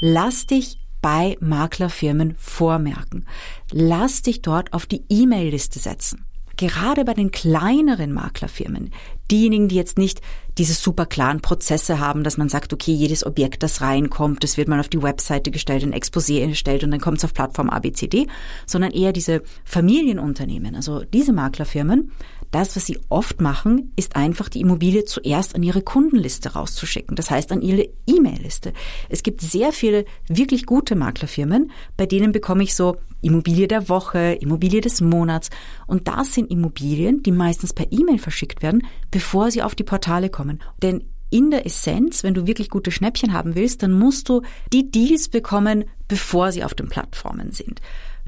lass 0.00 0.46
dich 0.46 0.78
bei 1.02 1.36
Maklerfirmen 1.40 2.34
vormerken. 2.38 3.26
Lass 3.72 4.22
dich 4.22 4.42
dort 4.42 4.72
auf 4.72 4.86
die 4.86 5.04
E-Mail-Liste 5.08 5.78
setzen 5.78 6.26
gerade 6.60 7.06
bei 7.06 7.14
den 7.14 7.30
kleineren 7.30 8.12
Maklerfirmen, 8.12 8.92
diejenigen, 9.30 9.68
die 9.68 9.76
jetzt 9.76 9.98
nicht 9.98 10.20
diese 10.58 10.74
super 10.74 11.06
klaren 11.06 11.40
Prozesse 11.40 12.00
haben, 12.00 12.24
dass 12.24 12.36
man 12.36 12.48
sagt, 12.48 12.72
okay, 12.72 12.92
jedes 12.92 13.24
Objekt, 13.24 13.62
das 13.62 13.80
reinkommt, 13.80 14.42
das 14.44 14.56
wird 14.56 14.68
mal 14.68 14.80
auf 14.80 14.88
die 14.88 15.02
Webseite 15.02 15.50
gestellt, 15.50 15.82
ein 15.82 15.94
Exposé 15.94 16.46
erstellt 16.46 16.84
und 16.84 16.90
dann 16.90 17.00
kommt 17.00 17.18
es 17.18 17.24
auf 17.24 17.32
Plattform 17.32 17.70
ABCD, 17.70 18.26
sondern 18.66 18.90
eher 18.90 19.12
diese 19.12 19.42
Familienunternehmen, 19.64 20.74
also 20.74 21.04
diese 21.04 21.32
Maklerfirmen, 21.32 22.10
das, 22.50 22.74
was 22.74 22.84
sie 22.84 22.98
oft 23.08 23.40
machen, 23.40 23.92
ist 23.94 24.16
einfach 24.16 24.48
die 24.48 24.60
Immobilie 24.60 25.04
zuerst 25.04 25.54
an 25.54 25.62
ihre 25.62 25.82
Kundenliste 25.82 26.52
rauszuschicken. 26.52 27.14
Das 27.14 27.30
heißt 27.30 27.52
an 27.52 27.62
ihre 27.62 27.88
E-Mail-Liste. 28.08 28.72
Es 29.08 29.22
gibt 29.22 29.40
sehr 29.40 29.72
viele 29.72 30.04
wirklich 30.26 30.66
gute 30.66 30.96
Maklerfirmen, 30.96 31.70
bei 31.96 32.06
denen 32.06 32.32
bekomme 32.32 32.64
ich 32.64 32.74
so 32.74 32.96
Immobilie 33.22 33.68
der 33.68 33.88
Woche, 33.88 34.38
Immobilie 34.40 34.80
des 34.80 35.00
Monats. 35.00 35.50
Und 35.86 36.08
das 36.08 36.34
sind 36.34 36.50
Immobilien, 36.50 37.22
die 37.22 37.32
meistens 37.32 37.72
per 37.72 37.90
E-Mail 37.90 38.18
verschickt 38.18 38.62
werden, 38.62 38.86
bevor 39.10 39.50
sie 39.50 39.62
auf 39.62 39.74
die 39.74 39.84
Portale 39.84 40.30
kommen. 40.30 40.60
Denn 40.82 41.04
in 41.30 41.50
der 41.50 41.64
Essenz, 41.64 42.24
wenn 42.24 42.34
du 42.34 42.46
wirklich 42.46 42.70
gute 42.70 42.90
Schnäppchen 42.90 43.32
haben 43.32 43.54
willst, 43.54 43.82
dann 43.82 43.92
musst 43.92 44.28
du 44.28 44.42
die 44.72 44.90
Deals 44.90 45.28
bekommen, 45.28 45.84
bevor 46.08 46.50
sie 46.50 46.64
auf 46.64 46.74
den 46.74 46.88
Plattformen 46.88 47.52
sind. 47.52 47.80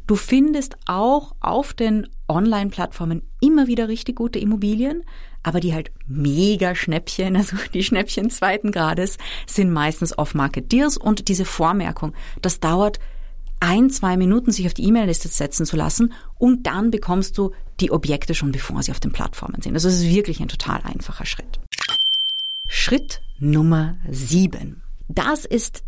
Du 0.06 0.16
findest 0.16 0.76
auch 0.86 1.34
auf 1.40 1.74
den 1.74 2.08
Online-Plattformen 2.28 3.22
immer 3.40 3.66
wieder 3.66 3.88
richtig 3.88 4.16
gute 4.16 4.38
Immobilien, 4.38 5.04
aber 5.42 5.60
die 5.60 5.74
halt 5.74 5.90
mega 6.06 6.74
Schnäppchen, 6.74 7.36
also 7.36 7.56
die 7.72 7.82
Schnäppchen 7.82 8.30
zweiten 8.30 8.72
Grades, 8.72 9.18
sind 9.46 9.70
meistens 9.72 10.16
Off-Market-Deals 10.16 10.96
und 10.96 11.28
diese 11.28 11.44
Vormerkung, 11.44 12.14
das 12.40 12.60
dauert 12.60 12.98
ein, 13.62 13.90
zwei 13.90 14.16
Minuten 14.16 14.50
sich 14.50 14.66
auf 14.66 14.74
die 14.74 14.84
E-Mail-Liste 14.84 15.28
setzen 15.28 15.64
zu 15.64 15.76
lassen 15.76 16.12
und 16.36 16.66
dann 16.66 16.90
bekommst 16.90 17.38
du 17.38 17.52
die 17.80 17.92
Objekte 17.92 18.34
schon, 18.34 18.50
bevor 18.50 18.82
sie 18.82 18.90
auf 18.90 19.00
den 19.00 19.12
Plattformen 19.12 19.62
sind. 19.62 19.74
Also 19.74 19.88
es 19.88 20.00
ist 20.00 20.08
wirklich 20.08 20.40
ein 20.40 20.48
total 20.48 20.80
einfacher 20.82 21.24
Schritt. 21.24 21.60
Schritt 22.68 23.22
Nummer 23.38 23.96
sieben. 24.10 24.82
Das 25.08 25.44
ist 25.44 25.84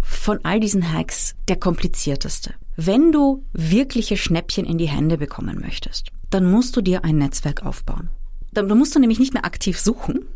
von 0.00 0.40
all 0.42 0.58
diesen 0.58 0.92
Hacks 0.92 1.34
der 1.48 1.56
komplizierteste. 1.56 2.54
Wenn 2.76 3.12
du 3.12 3.44
wirkliche 3.52 4.16
Schnäppchen 4.16 4.64
in 4.64 4.78
die 4.78 4.88
Hände 4.88 5.18
bekommen 5.18 5.60
möchtest, 5.60 6.08
dann 6.30 6.50
musst 6.50 6.74
du 6.76 6.80
dir 6.80 7.04
ein 7.04 7.18
Netzwerk 7.18 7.64
aufbauen. 7.64 8.08
Dann 8.52 8.66
musst 8.78 8.94
du 8.94 9.00
nämlich 9.00 9.18
nicht 9.18 9.34
mehr 9.34 9.44
aktiv 9.44 9.78
suchen, 9.78 10.26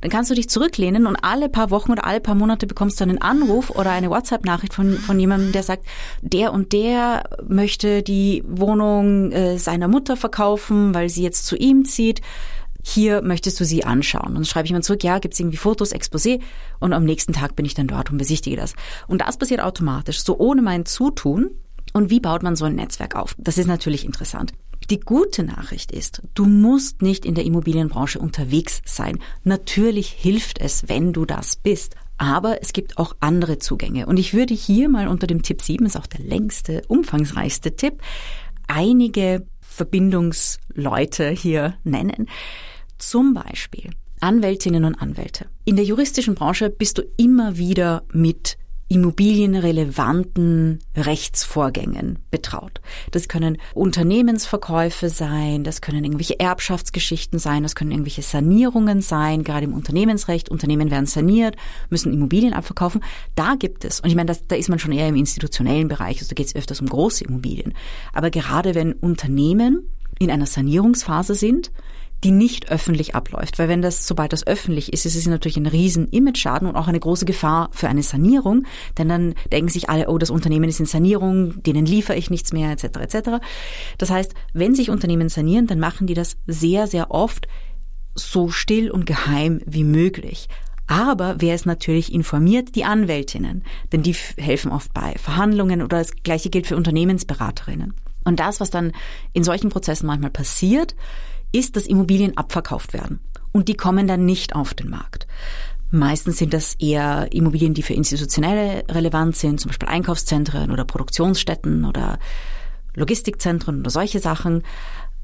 dann 0.00 0.10
kannst 0.10 0.30
du 0.30 0.34
dich 0.34 0.48
zurücklehnen 0.48 1.06
und 1.06 1.16
alle 1.16 1.48
paar 1.48 1.70
Wochen 1.70 1.92
oder 1.92 2.04
alle 2.04 2.20
paar 2.20 2.34
Monate 2.34 2.66
bekommst 2.66 3.00
du 3.00 3.04
einen 3.04 3.20
Anruf 3.20 3.70
oder 3.70 3.90
eine 3.90 4.10
WhatsApp-Nachricht 4.10 4.74
von, 4.74 4.94
von 4.94 5.18
jemandem, 5.18 5.52
der 5.52 5.62
sagt, 5.62 5.86
der 6.22 6.52
und 6.52 6.72
der 6.72 7.24
möchte 7.46 8.02
die 8.02 8.42
Wohnung 8.46 9.32
äh, 9.32 9.58
seiner 9.58 9.88
Mutter 9.88 10.16
verkaufen, 10.16 10.94
weil 10.94 11.08
sie 11.08 11.22
jetzt 11.22 11.46
zu 11.46 11.56
ihm 11.56 11.84
zieht. 11.84 12.20
Hier 12.82 13.20
möchtest 13.20 13.58
du 13.58 13.64
sie 13.64 13.84
anschauen. 13.84 14.28
Und 14.28 14.34
dann 14.34 14.44
schreibe 14.44 14.66
ich 14.66 14.72
mir 14.72 14.80
zurück, 14.80 15.02
ja, 15.02 15.18
gibt's 15.18 15.40
irgendwie 15.40 15.56
Fotos, 15.56 15.92
Exposé 15.92 16.40
und 16.78 16.92
am 16.92 17.04
nächsten 17.04 17.32
Tag 17.32 17.56
bin 17.56 17.66
ich 17.66 17.74
dann 17.74 17.88
dort 17.88 18.12
und 18.12 18.18
besichtige 18.18 18.56
das. 18.56 18.74
Und 19.08 19.22
das 19.22 19.38
passiert 19.38 19.60
automatisch, 19.60 20.22
so 20.22 20.38
ohne 20.38 20.62
mein 20.62 20.86
Zutun. 20.86 21.50
Und 21.92 22.10
wie 22.10 22.20
baut 22.20 22.42
man 22.42 22.56
so 22.56 22.64
ein 22.64 22.74
Netzwerk 22.74 23.16
auf? 23.16 23.34
Das 23.38 23.58
ist 23.58 23.66
natürlich 23.66 24.04
interessant. 24.04 24.52
Die 24.90 25.00
gute 25.00 25.42
Nachricht 25.42 25.90
ist, 25.90 26.22
du 26.34 26.44
musst 26.44 27.02
nicht 27.02 27.24
in 27.24 27.34
der 27.34 27.44
Immobilienbranche 27.44 28.20
unterwegs 28.20 28.82
sein. 28.84 29.18
Natürlich 29.42 30.08
hilft 30.08 30.60
es, 30.60 30.88
wenn 30.88 31.12
du 31.12 31.24
das 31.24 31.56
bist. 31.56 31.96
Aber 32.18 32.62
es 32.62 32.72
gibt 32.72 32.96
auch 32.96 33.14
andere 33.20 33.58
Zugänge. 33.58 34.06
Und 34.06 34.18
ich 34.18 34.32
würde 34.32 34.54
hier 34.54 34.88
mal 34.88 35.08
unter 35.08 35.26
dem 35.26 35.42
Tipp 35.42 35.60
7, 35.60 35.84
ist 35.84 35.96
auch 35.96 36.06
der 36.06 36.24
längste, 36.24 36.82
umfangreichste 36.88 37.74
Tipp, 37.76 38.00
einige 38.68 39.46
Verbindungsleute 39.60 41.28
hier 41.30 41.74
nennen. 41.84 42.28
Zum 42.96 43.34
Beispiel 43.34 43.90
Anwältinnen 44.20 44.84
und 44.84 44.94
Anwälte. 44.94 45.46
In 45.64 45.76
der 45.76 45.84
juristischen 45.84 46.34
Branche 46.34 46.70
bist 46.70 46.98
du 46.98 47.02
immer 47.16 47.58
wieder 47.58 48.04
mit 48.12 48.56
immobilienrelevanten 48.88 50.78
Rechtsvorgängen 50.96 52.20
betraut. 52.30 52.80
Das 53.10 53.26
können 53.26 53.58
Unternehmensverkäufe 53.74 55.08
sein, 55.08 55.64
das 55.64 55.80
können 55.80 56.04
irgendwelche 56.04 56.38
Erbschaftsgeschichten 56.38 57.40
sein, 57.40 57.64
das 57.64 57.74
können 57.74 57.90
irgendwelche 57.90 58.22
Sanierungen 58.22 59.00
sein, 59.00 59.42
gerade 59.42 59.64
im 59.64 59.74
Unternehmensrecht. 59.74 60.48
Unternehmen 60.50 60.90
werden 60.90 61.06
saniert, 61.06 61.56
müssen 61.90 62.12
Immobilien 62.12 62.52
abverkaufen. 62.52 63.02
Da 63.34 63.56
gibt 63.56 63.84
es, 63.84 64.00
und 64.00 64.08
ich 64.08 64.14
meine, 64.14 64.26
das, 64.26 64.46
da 64.46 64.54
ist 64.54 64.68
man 64.68 64.78
schon 64.78 64.92
eher 64.92 65.08
im 65.08 65.16
institutionellen 65.16 65.88
Bereich, 65.88 66.18
also 66.18 66.28
da 66.28 66.34
geht 66.34 66.46
es 66.46 66.54
öfters 66.54 66.80
um 66.80 66.88
große 66.88 67.24
Immobilien. 67.24 67.74
Aber 68.12 68.30
gerade 68.30 68.76
wenn 68.76 68.92
Unternehmen 68.92 69.88
in 70.18 70.30
einer 70.30 70.46
Sanierungsphase 70.46 71.34
sind, 71.34 71.72
die 72.24 72.30
nicht 72.30 72.70
öffentlich 72.70 73.14
abläuft. 73.14 73.58
Weil 73.58 73.68
wenn 73.68 73.82
das, 73.82 74.06
sobald 74.06 74.32
das 74.32 74.46
öffentlich 74.46 74.92
ist, 74.92 75.06
ist 75.06 75.16
es 75.16 75.26
natürlich 75.26 75.56
ein 75.56 75.66
riesen 75.66 76.08
Image-Schaden 76.08 76.68
und 76.68 76.76
auch 76.76 76.88
eine 76.88 77.00
große 77.00 77.26
Gefahr 77.26 77.68
für 77.72 77.88
eine 77.88 78.02
Sanierung. 78.02 78.64
Denn 78.98 79.08
dann 79.08 79.34
denken 79.52 79.68
sich 79.68 79.88
alle, 79.90 80.08
oh, 80.08 80.18
das 80.18 80.30
Unternehmen 80.30 80.68
ist 80.68 80.80
in 80.80 80.86
Sanierung, 80.86 81.62
denen 81.62 81.86
liefere 81.86 82.16
ich 82.16 82.30
nichts 82.30 82.52
mehr, 82.52 82.70
etc. 82.70 82.84
etc. 82.98 83.30
Das 83.98 84.10
heißt, 84.10 84.34
wenn 84.52 84.74
sich 84.74 84.90
Unternehmen 84.90 85.28
sanieren, 85.28 85.66
dann 85.66 85.78
machen 85.78 86.06
die 86.06 86.14
das 86.14 86.36
sehr, 86.46 86.86
sehr 86.86 87.10
oft 87.10 87.48
so 88.14 88.48
still 88.48 88.90
und 88.90 89.06
geheim 89.06 89.60
wie 89.66 89.84
möglich. 89.84 90.48
Aber 90.86 91.36
wer 91.38 91.54
ist 91.54 91.66
natürlich 91.66 92.12
informiert? 92.12 92.76
Die 92.76 92.84
Anwältinnen, 92.84 93.64
denn 93.92 94.02
die 94.02 94.14
helfen 94.38 94.70
oft 94.70 94.94
bei 94.94 95.14
Verhandlungen 95.18 95.82
oder 95.82 95.98
das 95.98 96.12
gleiche 96.22 96.48
gilt 96.48 96.66
für 96.66 96.76
Unternehmensberaterinnen. 96.76 97.94
Und 98.24 98.40
das, 98.40 98.60
was 98.60 98.70
dann 98.70 98.92
in 99.32 99.44
solchen 99.44 99.68
Prozessen 99.68 100.06
manchmal 100.06 100.30
passiert, 100.30 100.94
ist, 101.52 101.76
dass 101.76 101.86
Immobilien 101.86 102.36
abverkauft 102.36 102.92
werden. 102.92 103.20
Und 103.52 103.68
die 103.68 103.74
kommen 103.74 104.06
dann 104.06 104.26
nicht 104.26 104.54
auf 104.54 104.74
den 104.74 104.90
Markt. 104.90 105.26
Meistens 105.90 106.38
sind 106.38 106.52
das 106.52 106.74
eher 106.74 107.32
Immobilien, 107.32 107.74
die 107.74 107.82
für 107.82 107.94
institutionelle 107.94 108.84
relevant 108.90 109.36
sind, 109.36 109.60
zum 109.60 109.70
Beispiel 109.70 109.88
Einkaufszentren 109.88 110.70
oder 110.70 110.84
Produktionsstätten 110.84 111.84
oder 111.84 112.18
Logistikzentren 112.94 113.80
oder 113.80 113.90
solche 113.90 114.18
Sachen. 114.18 114.62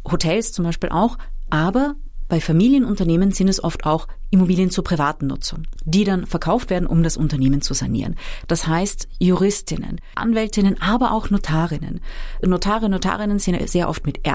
Hotels 0.08 0.52
zum 0.52 0.64
Beispiel 0.64 0.90
auch. 0.90 1.18
Aber 1.50 1.96
bei 2.28 2.40
Familienunternehmen 2.40 3.32
sind 3.32 3.48
es 3.48 3.62
oft 3.62 3.84
auch 3.84 4.08
Immobilien 4.30 4.70
zur 4.70 4.84
privaten 4.84 5.26
Nutzung, 5.26 5.64
die 5.84 6.04
dann 6.04 6.24
verkauft 6.24 6.70
werden, 6.70 6.86
um 6.86 7.02
das 7.02 7.18
Unternehmen 7.18 7.60
zu 7.60 7.74
sanieren. 7.74 8.16
Das 8.46 8.66
heißt 8.66 9.06
Juristinnen, 9.18 10.00
Anwältinnen, 10.14 10.80
aber 10.80 11.12
auch 11.12 11.28
Notarinnen. 11.28 12.00
Notare, 12.42 12.88
Notarinnen 12.88 13.38
sind 13.38 13.68
sehr 13.68 13.90
oft 13.90 14.06
mit 14.06 14.26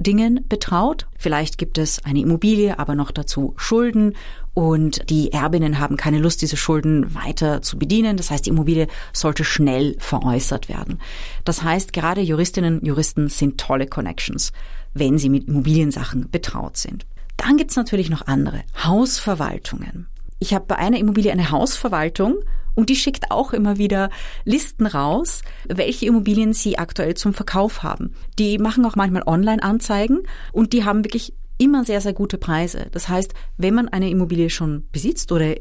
Erbschaftsdingen 0.00 0.44
betraut. 0.48 1.06
Vielleicht 1.18 1.58
gibt 1.58 1.78
es 1.78 2.04
eine 2.04 2.20
Immobilie, 2.20 2.78
aber 2.78 2.94
noch 2.94 3.10
dazu 3.10 3.54
Schulden 3.56 4.14
und 4.54 5.08
die 5.10 5.32
Erbinnen 5.32 5.78
haben 5.78 5.96
keine 5.96 6.18
Lust, 6.18 6.42
diese 6.42 6.56
Schulden 6.56 7.14
weiter 7.14 7.62
zu 7.62 7.78
bedienen. 7.78 8.16
Das 8.16 8.30
heißt, 8.30 8.46
die 8.46 8.50
Immobilie 8.50 8.88
sollte 9.12 9.44
schnell 9.44 9.96
veräußert 9.98 10.68
werden. 10.68 10.98
Das 11.44 11.62
heißt, 11.62 11.92
gerade 11.92 12.20
Juristinnen, 12.20 12.84
Juristen 12.84 13.28
sind 13.28 13.58
tolle 13.58 13.86
Connections 13.86 14.52
wenn 14.92 15.18
sie 15.18 15.28
mit 15.28 15.46
Immobiliensachen 15.46 16.30
betraut 16.30 16.76
sind. 16.76 17.06
Dann 17.36 17.56
gibt's 17.56 17.76
natürlich 17.76 18.10
noch 18.10 18.26
andere 18.26 18.62
Hausverwaltungen. 18.82 20.08
ich 20.40 20.52
habe 20.52 20.64
bei 20.66 20.76
einer 20.76 20.98
Immobilie 20.98 21.30
eine 21.30 21.52
Hausverwaltung 21.52 22.38
und 22.80 22.88
die 22.88 22.96
schickt 22.96 23.30
auch 23.30 23.52
immer 23.52 23.76
wieder 23.76 24.08
Listen 24.44 24.86
raus, 24.86 25.42
welche 25.68 26.06
Immobilien 26.06 26.54
sie 26.54 26.78
aktuell 26.78 27.14
zum 27.14 27.34
Verkauf 27.34 27.82
haben. 27.82 28.14
Die 28.38 28.56
machen 28.56 28.86
auch 28.86 28.96
manchmal 28.96 29.22
Online-Anzeigen 29.26 30.20
und 30.52 30.72
die 30.72 30.84
haben 30.84 31.04
wirklich 31.04 31.34
immer 31.58 31.84
sehr, 31.84 32.00
sehr 32.00 32.14
gute 32.14 32.38
Preise. 32.38 32.86
Das 32.90 33.10
heißt, 33.10 33.34
wenn 33.58 33.74
man 33.74 33.88
eine 33.88 34.08
Immobilie 34.08 34.48
schon 34.48 34.84
besitzt 34.92 35.30
oder 35.30 35.56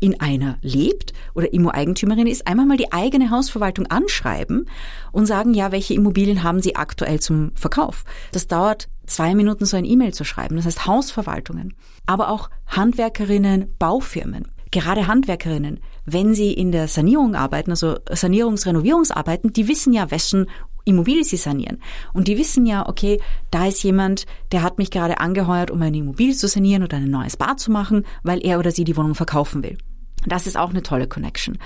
in 0.00 0.20
einer 0.20 0.58
lebt 0.62 1.12
oder 1.34 1.52
Immo-Eigentümerin 1.52 2.26
ist, 2.26 2.48
einmal 2.48 2.66
mal 2.66 2.76
die 2.76 2.92
eigene 2.92 3.30
Hausverwaltung 3.30 3.86
anschreiben 3.86 4.68
und 5.12 5.26
sagen, 5.26 5.54
ja, 5.54 5.70
welche 5.70 5.94
Immobilien 5.94 6.42
haben 6.42 6.60
Sie 6.60 6.74
aktuell 6.74 7.20
zum 7.20 7.52
Verkauf? 7.54 8.02
Das 8.32 8.48
dauert 8.48 8.88
zwei 9.06 9.36
Minuten, 9.36 9.64
so 9.64 9.76
ein 9.76 9.84
E-Mail 9.84 10.12
zu 10.12 10.24
schreiben. 10.24 10.56
Das 10.56 10.66
heißt 10.66 10.86
Hausverwaltungen, 10.86 11.74
aber 12.04 12.30
auch 12.30 12.50
Handwerkerinnen, 12.66 13.76
Baufirmen. 13.78 14.48
Gerade 14.74 15.06
Handwerkerinnen, 15.06 15.78
wenn 16.04 16.34
sie 16.34 16.52
in 16.52 16.72
der 16.72 16.88
Sanierung 16.88 17.36
arbeiten, 17.36 17.70
also 17.70 17.96
Sanierungsrenovierungsarbeiten, 18.10 19.52
die 19.52 19.68
wissen 19.68 19.92
ja, 19.92 20.10
wessen 20.10 20.46
Immobilie 20.84 21.22
sie 21.22 21.36
sanieren. 21.36 21.80
Und 22.12 22.26
die 22.26 22.36
wissen 22.36 22.66
ja, 22.66 22.88
okay, 22.88 23.20
da 23.52 23.68
ist 23.68 23.84
jemand, 23.84 24.26
der 24.50 24.64
hat 24.64 24.78
mich 24.78 24.90
gerade 24.90 25.20
angeheuert, 25.20 25.70
um 25.70 25.80
eine 25.80 25.96
Immobilie 25.96 26.34
zu 26.34 26.48
sanieren 26.48 26.82
oder 26.82 26.96
ein 26.96 27.08
neues 27.08 27.36
Bad 27.36 27.60
zu 27.60 27.70
machen, 27.70 28.04
weil 28.24 28.44
er 28.44 28.58
oder 28.58 28.72
sie 28.72 28.82
die 28.82 28.96
Wohnung 28.96 29.14
verkaufen 29.14 29.62
will. 29.62 29.78
Das 30.26 30.48
ist 30.48 30.56
auch 30.56 30.70
eine 30.70 30.82
tolle 30.82 31.06
Connection. 31.06 31.56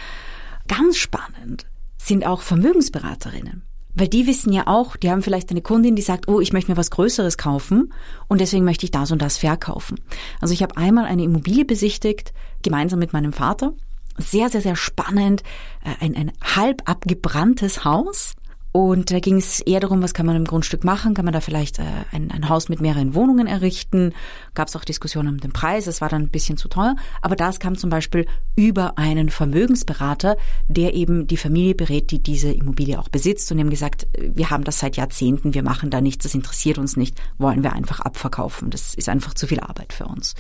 Ganz 0.69 0.99
spannend 0.99 1.65
sind 1.97 2.27
auch 2.27 2.43
Vermögensberaterinnen. 2.43 3.62
Weil 3.99 4.07
die 4.09 4.28
wissen 4.28 4.52
ja 4.52 4.69
auch, 4.69 4.95
die 4.95 5.11
haben 5.11 5.23
vielleicht 5.23 5.50
eine 5.50 5.61
Kundin, 5.61 5.97
die 5.97 6.02
sagt, 6.02 6.28
oh, 6.28 6.40
ich 6.40 6.52
möchte 6.52 6.71
mir 6.71 6.76
was 6.76 6.93
Größeres 6.93 7.37
kaufen 7.37 7.93
und 8.28 8.40
deswegen 8.40 8.64
möchte 8.64 8.85
ich 8.85 8.93
das 8.93 9.11
und 9.11 9.21
das 9.21 9.38
verkaufen. 9.38 9.99
Also 10.40 10.55
ich 10.55 10.62
habe 10.62 10.76
einmal 10.76 11.07
eine 11.07 11.25
Immobilie 11.25 11.64
besichtigt, 11.64 12.33
gemeinsam 12.62 13.00
mit 13.00 13.12
meinem 13.12 13.33
Vater. 13.33 13.73
Sehr, 14.17 14.50
sehr, 14.50 14.61
sehr 14.61 14.76
spannend. 14.76 15.43
Äh, 15.85 16.05
ein, 16.05 16.17
ein 16.17 16.33
halb 16.43 16.88
abgebranntes 16.88 17.85
Haus 17.85 18.35
und 18.71 19.11
da 19.11 19.19
ging 19.19 19.39
es 19.39 19.61
eher 19.61 19.81
darum, 19.81 20.03
was 20.03 20.13
kann 20.13 20.27
man 20.27 20.37
im 20.37 20.45
Grundstück 20.45 20.85
machen? 20.85 21.15
Kann 21.15 21.25
man 21.25 21.33
da 21.33 21.41
vielleicht 21.41 21.79
äh, 21.79 21.85
ein, 22.13 22.31
ein 22.31 22.49
Haus 22.51 22.69
mit 22.69 22.81
mehreren 22.81 23.15
Wohnungen 23.15 23.47
errichten? 23.47 24.13
Gab 24.55 24.69
es 24.69 24.77
auch 24.77 24.85
Diskussionen 24.85 25.29
um 25.29 25.41
den 25.41 25.53
Preis, 25.53 25.87
es 25.87 26.03
war 26.03 26.11
dann 26.11 26.23
ein 26.23 26.29
bisschen 26.29 26.59
zu 26.59 26.69
teuer. 26.69 26.95
Aber 27.23 27.35
das 27.35 27.61
kam 27.61 27.79
zum 27.79 27.89
Beispiel 27.89 28.27
über 28.57 28.99
einen 28.99 29.31
Vermögensberater, 29.31 30.37
der 30.69 30.95
eben 30.95 31.27
die 31.27 31.39
Familie 31.39 31.75
berät, 31.75 32.11
die 32.11 32.23
diese 32.23 32.53
Immobilie 32.53 32.99
auch 32.99 33.09
besitzt. 33.09 33.51
Und 33.51 33.57
die 33.57 33.65
haben 33.65 33.71
gesagt, 33.71 34.07
wir 34.19 34.51
haben 34.51 34.65
das 34.65 34.81
seit 34.81 34.97
Jahrzehnten, 34.97 35.55
wir 35.55 35.63
machen 35.63 35.89
da 35.89 36.03
nichts, 36.03 36.25
das 36.25 36.35
interessiert 36.35 36.77
uns 36.77 36.97
nicht, 36.97 37.19
wollen 37.39 37.63
wir 37.63 37.73
einfach 37.73 38.01
abverkaufen. 38.01 38.69
Das 38.71 38.95
ist 38.95 39.09
einfach 39.09 39.33
zu 39.33 39.47
viel 39.47 39.61
Arbeit 39.61 39.95
für 39.95 40.05
uns. 40.05 40.35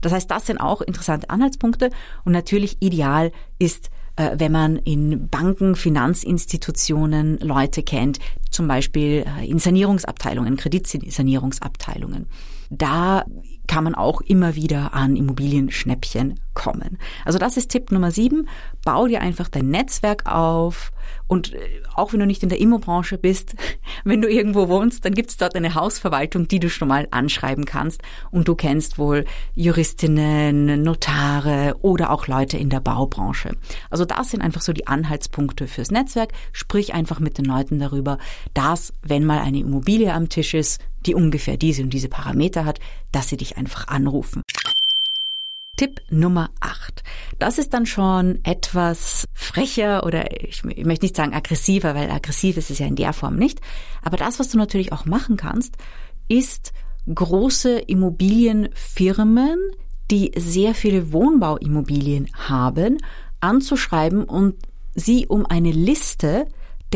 Das 0.00 0.12
heißt, 0.12 0.30
das 0.30 0.46
sind 0.46 0.58
auch 0.58 0.80
interessante 0.80 1.28
Anhaltspunkte. 1.28 1.90
Und 2.24 2.32
natürlich 2.32 2.78
ideal 2.80 3.32
ist 3.58 3.90
wenn 4.36 4.52
man 4.52 4.76
in 4.76 5.28
Banken, 5.28 5.76
Finanzinstitutionen 5.76 7.38
Leute 7.38 7.82
kennt, 7.82 8.18
zum 8.50 8.68
Beispiel 8.68 9.24
äh, 9.38 9.46
in 9.46 9.58
Sanierungsabteilungen, 9.58 10.56
Kreditsanierungsabteilungen. 10.56 12.26
Da 12.70 13.24
kann 13.66 13.84
man 13.84 13.94
auch 13.94 14.20
immer 14.20 14.54
wieder 14.54 14.94
an 14.94 15.16
Immobilienschnäppchen 15.16 16.40
kommen. 16.54 16.98
Also 17.24 17.38
das 17.38 17.56
ist 17.56 17.70
Tipp 17.70 17.92
Nummer 17.92 18.10
sieben. 18.10 18.48
Bau 18.84 19.06
dir 19.06 19.20
einfach 19.20 19.48
dein 19.48 19.68
Netzwerk 19.68 20.26
auf 20.26 20.92
und 21.28 21.52
äh, 21.52 21.58
auch 21.94 22.12
wenn 22.12 22.20
du 22.20 22.26
nicht 22.26 22.42
in 22.42 22.48
der 22.48 22.60
Immobranche 22.60 23.18
bist, 23.18 23.54
wenn 24.04 24.22
du 24.22 24.28
irgendwo 24.28 24.68
wohnst, 24.68 25.04
dann 25.04 25.14
gibt 25.14 25.30
es 25.30 25.36
dort 25.36 25.54
eine 25.54 25.74
Hausverwaltung, 25.74 26.48
die 26.48 26.60
du 26.60 26.70
schon 26.70 26.88
mal 26.88 27.08
anschreiben 27.10 27.64
kannst 27.64 28.02
und 28.30 28.48
du 28.48 28.54
kennst 28.54 28.98
wohl 28.98 29.24
Juristinnen, 29.54 30.82
Notare 30.82 31.76
oder 31.82 32.10
auch 32.10 32.26
Leute 32.26 32.56
in 32.56 32.70
der 32.70 32.80
Baubranche. 32.80 33.56
Also 33.90 34.04
das 34.04 34.30
sind 34.30 34.40
einfach 34.40 34.62
so 34.62 34.72
die 34.72 34.86
Anhaltspunkte 34.86 35.66
fürs 35.66 35.90
Netzwerk. 35.90 36.32
Sprich 36.52 36.94
einfach 36.94 37.20
mit 37.20 37.38
den 37.38 37.44
Leuten 37.44 37.78
darüber, 37.78 38.18
dass 38.54 38.92
wenn 39.02 39.24
mal 39.24 39.40
eine 39.40 39.58
Immobilie 39.58 40.12
am 40.12 40.28
Tisch 40.28 40.54
ist, 40.54 40.80
die 41.06 41.14
ungefähr 41.14 41.56
diese 41.56 41.82
und 41.82 41.90
diese 41.90 42.08
Parameter 42.08 42.64
hat, 42.64 42.80
dass 43.12 43.28
sie 43.28 43.36
dich 43.36 43.56
einfach 43.56 43.88
anrufen. 43.88 44.42
Tipp 45.76 46.00
Nummer 46.10 46.50
8. 46.60 47.02
Das 47.38 47.58
ist 47.58 47.74
dann 47.74 47.84
schon 47.84 48.40
etwas 48.44 49.26
frecher 49.34 50.04
oder 50.06 50.42
ich, 50.42 50.64
möchte 50.64 51.04
nicht 51.04 51.16
sagen 51.16 51.34
aggressiver, 51.34 51.94
weil 51.94 52.10
aggressiv 52.10 52.56
ist 52.56 52.70
es 52.70 52.78
ja 52.78 52.86
in 52.86 52.96
der 52.96 53.12
Form 53.12 53.36
nicht. 53.36 53.60
Aber 54.02 54.16
das, 54.16 54.38
was 54.38 54.48
du 54.48 54.56
natürlich 54.56 54.92
auch 54.92 55.04
machen 55.04 55.36
kannst, 55.36 55.76
ist 56.28 56.72
große 57.14 57.78
Immobilienfirmen, 57.78 59.58
die 60.10 60.32
sehr 60.36 60.74
viele 60.74 61.12
Wohnbauimmobilien 61.12 62.30
haben, 62.34 62.98
anzuschreiben 63.40 64.24
und 64.24 64.54
sie 64.94 65.26
um 65.26 65.44
eine 65.44 65.72
Liste 65.72 66.46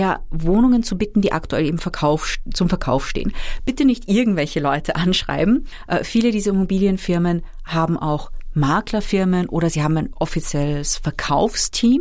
der 0.01 0.23
Wohnungen 0.31 0.83
zu 0.83 0.97
bitten, 0.97 1.21
die 1.21 1.33
aktuell 1.33 1.67
im 1.67 1.77
Verkauf, 1.77 2.39
zum 2.55 2.71
Verkauf 2.71 3.07
stehen. 3.07 3.33
Bitte 3.67 3.85
nicht 3.85 4.09
irgendwelche 4.09 4.59
Leute 4.59 4.97
anschreiben. 4.97 5.67
Äh, 5.89 6.05
viele 6.05 6.31
dieser 6.31 6.53
Immobilienfirmen 6.53 7.43
haben 7.65 7.99
auch 7.99 8.31
Maklerfirmen 8.55 9.49
oder 9.51 9.69
sie 9.69 9.83
haben 9.83 9.99
ein 9.99 10.11
offizielles 10.19 10.97
Verkaufsteam. 10.97 12.01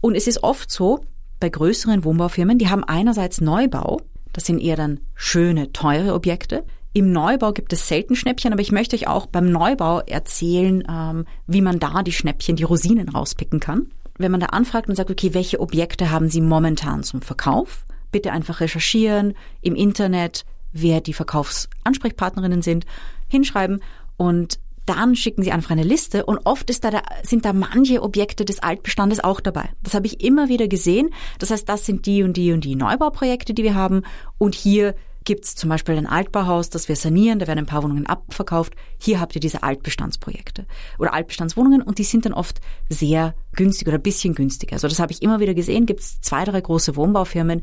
Und 0.00 0.14
es 0.14 0.26
ist 0.26 0.42
oft 0.42 0.70
so, 0.70 1.04
bei 1.38 1.50
größeren 1.50 2.02
Wohnbaufirmen, 2.02 2.56
die 2.56 2.70
haben 2.70 2.82
einerseits 2.82 3.42
Neubau, 3.42 4.00
das 4.32 4.46
sind 4.46 4.58
eher 4.58 4.76
dann 4.76 5.00
schöne, 5.14 5.72
teure 5.72 6.14
Objekte. 6.14 6.64
Im 6.94 7.12
Neubau 7.12 7.52
gibt 7.52 7.74
es 7.74 7.86
selten 7.86 8.16
Schnäppchen, 8.16 8.52
aber 8.52 8.62
ich 8.62 8.72
möchte 8.72 8.96
euch 8.96 9.06
auch 9.06 9.26
beim 9.26 9.52
Neubau 9.52 10.00
erzählen, 10.00 10.82
ähm, 10.90 11.26
wie 11.46 11.60
man 11.60 11.78
da 11.78 12.02
die 12.02 12.12
Schnäppchen, 12.12 12.56
die 12.56 12.64
Rosinen 12.64 13.10
rauspicken 13.10 13.60
kann 13.60 13.88
wenn 14.18 14.30
man 14.30 14.40
da 14.40 14.46
anfragt 14.46 14.88
und 14.88 14.96
sagt, 14.96 15.10
okay, 15.10 15.34
welche 15.34 15.60
Objekte 15.60 16.10
haben 16.10 16.28
Sie 16.28 16.40
momentan 16.40 17.02
zum 17.02 17.22
Verkauf? 17.22 17.86
Bitte 18.12 18.32
einfach 18.32 18.60
recherchieren 18.60 19.34
im 19.62 19.74
Internet, 19.74 20.44
wer 20.72 21.00
die 21.00 21.12
Verkaufsansprechpartnerinnen 21.12 22.62
sind, 22.62 22.84
hinschreiben 23.28 23.80
und 24.16 24.58
dann 24.88 25.14
schicken 25.16 25.42
sie 25.42 25.52
einfach 25.52 25.70
eine 25.70 25.82
Liste 25.82 26.24
und 26.24 26.38
oft 26.44 26.70
ist 26.70 26.82
da, 26.82 26.90
da, 26.90 27.02
sind 27.22 27.44
da 27.44 27.52
manche 27.52 28.02
Objekte 28.02 28.46
des 28.46 28.62
Altbestandes 28.62 29.22
auch 29.22 29.40
dabei. 29.40 29.68
Das 29.82 29.92
habe 29.92 30.06
ich 30.06 30.24
immer 30.24 30.48
wieder 30.48 30.66
gesehen. 30.66 31.10
Das 31.38 31.50
heißt, 31.50 31.68
das 31.68 31.84
sind 31.84 32.06
die 32.06 32.22
und 32.22 32.38
die 32.38 32.52
und 32.52 32.64
die 32.64 32.74
Neubauprojekte, 32.74 33.52
die 33.52 33.64
wir 33.64 33.74
haben 33.74 34.02
und 34.38 34.54
hier 34.54 34.94
gibt 35.28 35.44
es 35.44 35.54
zum 35.54 35.68
Beispiel 35.68 35.94
ein 35.98 36.06
Altbauhaus, 36.06 36.70
das 36.70 36.88
wir 36.88 36.96
sanieren, 36.96 37.38
da 37.38 37.46
werden 37.46 37.58
ein 37.58 37.66
paar 37.66 37.82
Wohnungen 37.82 38.06
abverkauft. 38.06 38.72
Hier 38.98 39.20
habt 39.20 39.34
ihr 39.34 39.42
diese 39.42 39.62
Altbestandsprojekte 39.62 40.64
oder 40.98 41.12
Altbestandswohnungen 41.12 41.82
und 41.82 41.98
die 41.98 42.04
sind 42.04 42.24
dann 42.24 42.32
oft 42.32 42.62
sehr 42.88 43.34
günstig 43.52 43.88
oder 43.88 43.98
ein 43.98 44.02
bisschen 44.02 44.34
günstiger. 44.34 44.72
Also 44.72 44.88
das 44.88 44.98
habe 44.98 45.12
ich 45.12 45.20
immer 45.20 45.38
wieder 45.38 45.52
gesehen. 45.52 45.84
Gibt 45.84 46.00
es 46.00 46.22
zwei, 46.22 46.46
drei 46.46 46.62
große 46.62 46.96
Wohnbaufirmen, 46.96 47.62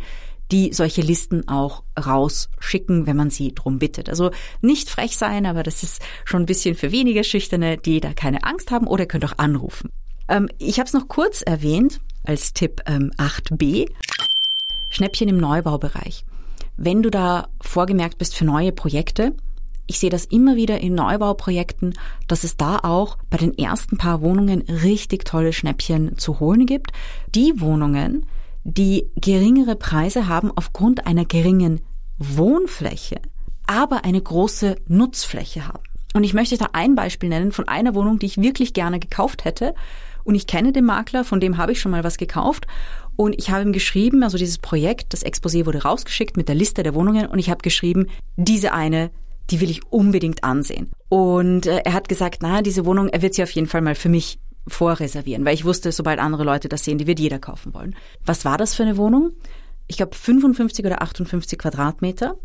die 0.52 0.74
solche 0.74 1.02
Listen 1.02 1.48
auch 1.48 1.82
rausschicken, 2.00 3.08
wenn 3.08 3.18
man 3.18 3.32
sie 3.32 3.56
drum 3.56 3.80
bittet. 3.80 4.10
Also 4.10 4.30
nicht 4.62 4.88
frech 4.88 5.18
sein, 5.18 5.48
aber 5.48 5.64
das 5.64 5.82
ist 5.82 6.04
schon 6.24 6.44
ein 6.44 6.46
bisschen 6.46 6.76
für 6.76 6.92
weniger 6.92 7.24
Schüchterne, 7.24 7.78
die 7.78 8.00
da 8.00 8.14
keine 8.14 8.44
Angst 8.44 8.70
haben 8.70 8.86
oder 8.86 9.06
ihr 9.06 9.08
könnt 9.08 9.26
auch 9.26 9.40
anrufen. 9.40 9.90
Ähm, 10.30 10.50
ich 10.60 10.78
habe 10.78 10.86
es 10.86 10.94
noch 10.94 11.08
kurz 11.08 11.42
erwähnt 11.42 12.00
als 12.24 12.54
Tipp 12.54 12.84
ähm, 12.86 13.10
8b. 13.18 13.90
Schnäppchen 14.92 15.30
im 15.30 15.38
Neubaubereich 15.38 16.26
wenn 16.78 17.02
du 17.02 17.10
da 17.10 17.48
vorgemerkt 17.62 18.18
bist 18.18 18.36
für 18.36 18.46
neue 18.46 18.72
Projekte. 18.72 19.34
Ich 19.88 20.00
sehe 20.00 20.10
das 20.10 20.26
immer 20.26 20.56
wieder 20.56 20.82
in 20.82 20.96
Neubauprojekten, 20.96 21.94
dass 22.28 22.44
es 22.44 22.58
da 22.58 22.80
auch 22.80 23.18
bei 23.30 23.38
den 23.38 23.58
ersten 23.58 23.98
paar 23.98 24.22
Wohnungen 24.22 24.62
richtig 24.62 25.26
tolle 25.26 25.54
Schnäppchen 25.54 26.18
zu 26.18 26.40
holen 26.40 26.66
gibt. 26.66 26.92
Die 27.36 27.62
Wohnungen, 27.62 28.26
die 28.64 29.10
geringere 29.16 29.76
Preise 29.76 30.28
haben 30.28 30.52
aufgrund 30.56 31.06
einer 31.06 31.26
geringen 31.26 31.82
Wohnfläche, 32.18 33.22
aber 33.68 34.06
eine 34.06 34.22
große 34.22 34.78
Nutzfläche 34.88 35.68
haben. 35.68 35.84
Und 36.16 36.24
ich 36.24 36.34
möchte 36.34 36.58
da 36.58 36.70
ein 36.72 36.96
Beispiel 36.96 37.30
nennen 37.30 37.52
von 37.52 37.68
einer 37.68 37.94
Wohnung, 37.94 38.20
die 38.20 38.26
ich 38.26 38.42
wirklich 38.42 38.74
gerne 38.74 39.00
gekauft 39.00 39.44
hätte. 39.44 39.76
Und 40.24 40.34
ich 40.34 40.48
kenne 40.48 40.72
den 40.72 40.86
Makler, 40.86 41.26
von 41.26 41.40
dem 41.40 41.58
habe 41.58 41.74
ich 41.74 41.82
schon 41.82 41.92
mal 41.92 42.06
was 42.06 42.18
gekauft. 42.18 42.68
Und 43.16 43.36
ich 43.38 43.50
habe 43.50 43.64
ihm 43.64 43.74
geschrieben, 43.74 44.24
also 44.24 44.38
dieses 44.38 44.58
Projekt, 44.58 45.14
das 45.14 45.26
Exposé 45.26 45.66
wurde 45.66 45.84
rausgeschickt 45.84 46.38
mit 46.38 46.48
der 46.48 46.56
Liste 46.56 46.84
der 46.84 46.96
Wohnungen 46.96 47.28
und 47.28 47.40
ich 47.40 47.50
habe 47.50 47.62
geschrieben, 47.62 48.08
diese 48.36 48.74
eine, 48.74 49.12
die 49.50 49.62
will 49.62 49.70
ich 49.70 49.86
unbedingt 49.92 50.44
ansehen. 50.44 50.92
Und 51.10 51.66
äh, 51.66 51.82
er 51.86 51.94
hat 51.94 52.10
gesagt, 52.10 52.40
na, 52.42 52.62
diese 52.62 52.86
Wohnung, 52.86 53.10
er 53.10 53.22
wird 53.22 53.36
sie 53.36 53.44
auf 53.44 53.52
jeden 53.52 53.68
Fall 53.68 53.82
mal 53.82 53.96
für 53.96 54.10
mich 54.10 54.40
vorreservieren, 54.68 55.46
weil 55.46 55.54
ich 55.54 55.66
wusste, 55.66 55.92
sobald 55.92 56.20
andere 56.20 56.44
Leute 56.44 56.70
das 56.70 56.84
sehen, 56.84 56.98
die 56.98 57.08
wird 57.08 57.20
jeder 57.20 57.40
kaufen 57.40 57.74
wollen. 57.74 57.96
Was 58.26 58.46
war 58.46 58.58
das 58.58 58.74
für 58.74 58.84
eine 58.84 58.98
Wohnung? 58.98 59.32
Ich 59.88 59.98
glaube 59.98 60.16
55 60.16 60.84
oder 60.86 61.02
58 61.04 61.60
Quadratmeter, 61.60 62.36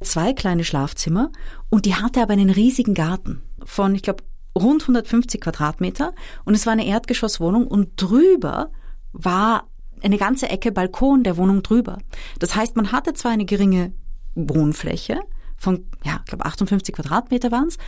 zwei 0.00 0.32
kleine 0.32 0.64
Schlafzimmer 0.64 1.30
und 1.70 1.86
die 1.86 1.94
hatte 1.94 2.20
aber 2.20 2.32
einen 2.32 2.50
riesigen 2.50 2.94
Garten 2.94 3.42
von, 3.64 3.94
ich 3.94 4.02
glaube, 4.02 4.24
rund 4.58 4.82
150 4.82 5.40
Quadratmeter 5.40 6.14
und 6.44 6.54
es 6.54 6.66
war 6.66 6.72
eine 6.72 6.86
Erdgeschosswohnung 6.86 7.66
und 7.68 7.90
drüber 7.96 8.70
war 9.12 9.68
eine 10.02 10.18
ganze 10.18 10.48
Ecke 10.48 10.72
Balkon 10.72 11.22
der 11.22 11.36
Wohnung 11.36 11.62
drüber. 11.62 11.98
Das 12.38 12.54
heißt, 12.54 12.76
man 12.76 12.92
hatte 12.92 13.14
zwar 13.14 13.32
eine 13.32 13.44
geringe 13.44 13.92
Wohnfläche 14.34 15.20
von, 15.56 15.86
ja, 16.04 16.20
ich 16.20 16.26
glaube 16.26 16.46
58 16.46 16.94
Quadratmeter 16.94 17.50
waren 17.50 17.68
es, 17.68 17.78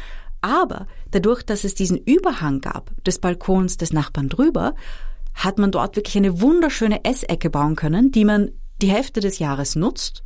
Aber 0.41 0.87
dadurch, 1.11 1.43
dass 1.43 1.65
es 1.65 1.75
diesen 1.75 1.99
Überhang 1.99 2.61
gab 2.61 2.93
des 3.05 3.19
Balkons 3.19 3.77
des 3.77 3.93
Nachbarn 3.93 4.29
drüber, 4.29 4.75
hat 5.35 5.59
man 5.59 5.71
dort 5.71 5.97
wirklich 5.97 6.17
eine 6.17 6.41
wunderschöne 6.41 7.05
Essecke 7.05 7.51
bauen 7.51 7.77
können, 7.77 8.11
die 8.11 8.25
man 8.25 8.51
die 8.83 8.91
Hälfte 8.91 9.21
des 9.21 9.39
Jahres 9.39 9.77
nutzt 9.77 10.23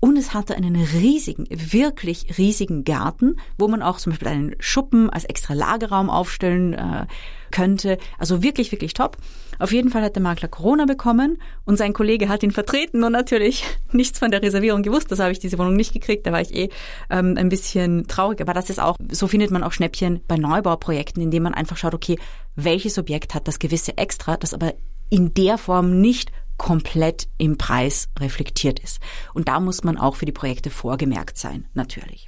und 0.00 0.16
es 0.16 0.34
hatte 0.34 0.54
einen 0.54 0.76
riesigen, 0.76 1.46
wirklich 1.50 2.38
riesigen 2.38 2.84
Garten, 2.84 3.36
wo 3.58 3.68
man 3.68 3.82
auch 3.82 3.98
zum 3.98 4.12
Beispiel 4.12 4.28
einen 4.28 4.56
Schuppen 4.60 5.10
als 5.10 5.24
extra 5.24 5.54
Lagerraum 5.54 6.10
aufstellen 6.10 6.74
äh, 6.74 7.06
könnte. 7.50 7.98
Also 8.18 8.42
wirklich, 8.42 8.72
wirklich 8.72 8.94
top. 8.94 9.16
Auf 9.58 9.72
jeden 9.72 9.90
Fall 9.90 10.02
hat 10.02 10.14
der 10.14 10.22
Makler 10.22 10.48
Corona 10.48 10.84
bekommen 10.84 11.38
und 11.64 11.76
sein 11.76 11.92
Kollege 11.92 12.28
hat 12.28 12.42
ihn 12.42 12.52
vertreten 12.52 13.02
und 13.02 13.12
natürlich 13.12 13.64
nichts 13.92 14.18
von 14.18 14.30
der 14.30 14.42
Reservierung 14.42 14.82
gewusst. 14.82 15.10
Das 15.10 15.18
habe 15.18 15.32
ich 15.32 15.38
diese 15.38 15.58
Wohnung 15.58 15.74
nicht 15.74 15.92
gekriegt. 15.92 16.26
Da 16.26 16.32
war 16.32 16.40
ich 16.40 16.54
eh 16.54 16.68
ähm, 17.10 17.34
ein 17.36 17.48
bisschen 17.48 18.06
traurig. 18.06 18.40
Aber 18.40 18.54
das 18.54 18.70
ist 18.70 18.80
auch, 18.80 18.96
so 19.10 19.26
findet 19.26 19.50
man 19.50 19.64
auch 19.64 19.72
Schnäppchen 19.72 20.20
bei 20.28 20.36
Neubauprojekten, 20.36 21.22
indem 21.22 21.42
man 21.44 21.54
einfach 21.54 21.76
schaut, 21.76 21.94
okay, 21.94 22.18
welches 22.54 22.98
Objekt 22.98 23.34
hat 23.34 23.48
das 23.48 23.58
gewisse 23.58 23.98
Extra, 23.98 24.36
das 24.36 24.54
aber 24.54 24.74
in 25.10 25.34
der 25.34 25.58
Form 25.58 26.00
nicht 26.00 26.30
komplett 26.58 27.28
im 27.38 27.56
Preis 27.56 28.08
reflektiert 28.18 28.80
ist. 28.80 29.00
Und 29.32 29.48
da 29.48 29.60
muss 29.60 29.84
man 29.84 29.96
auch 29.96 30.16
für 30.16 30.26
die 30.26 30.32
Projekte 30.32 30.70
vorgemerkt 30.70 31.38
sein, 31.38 31.64
natürlich. 31.72 32.26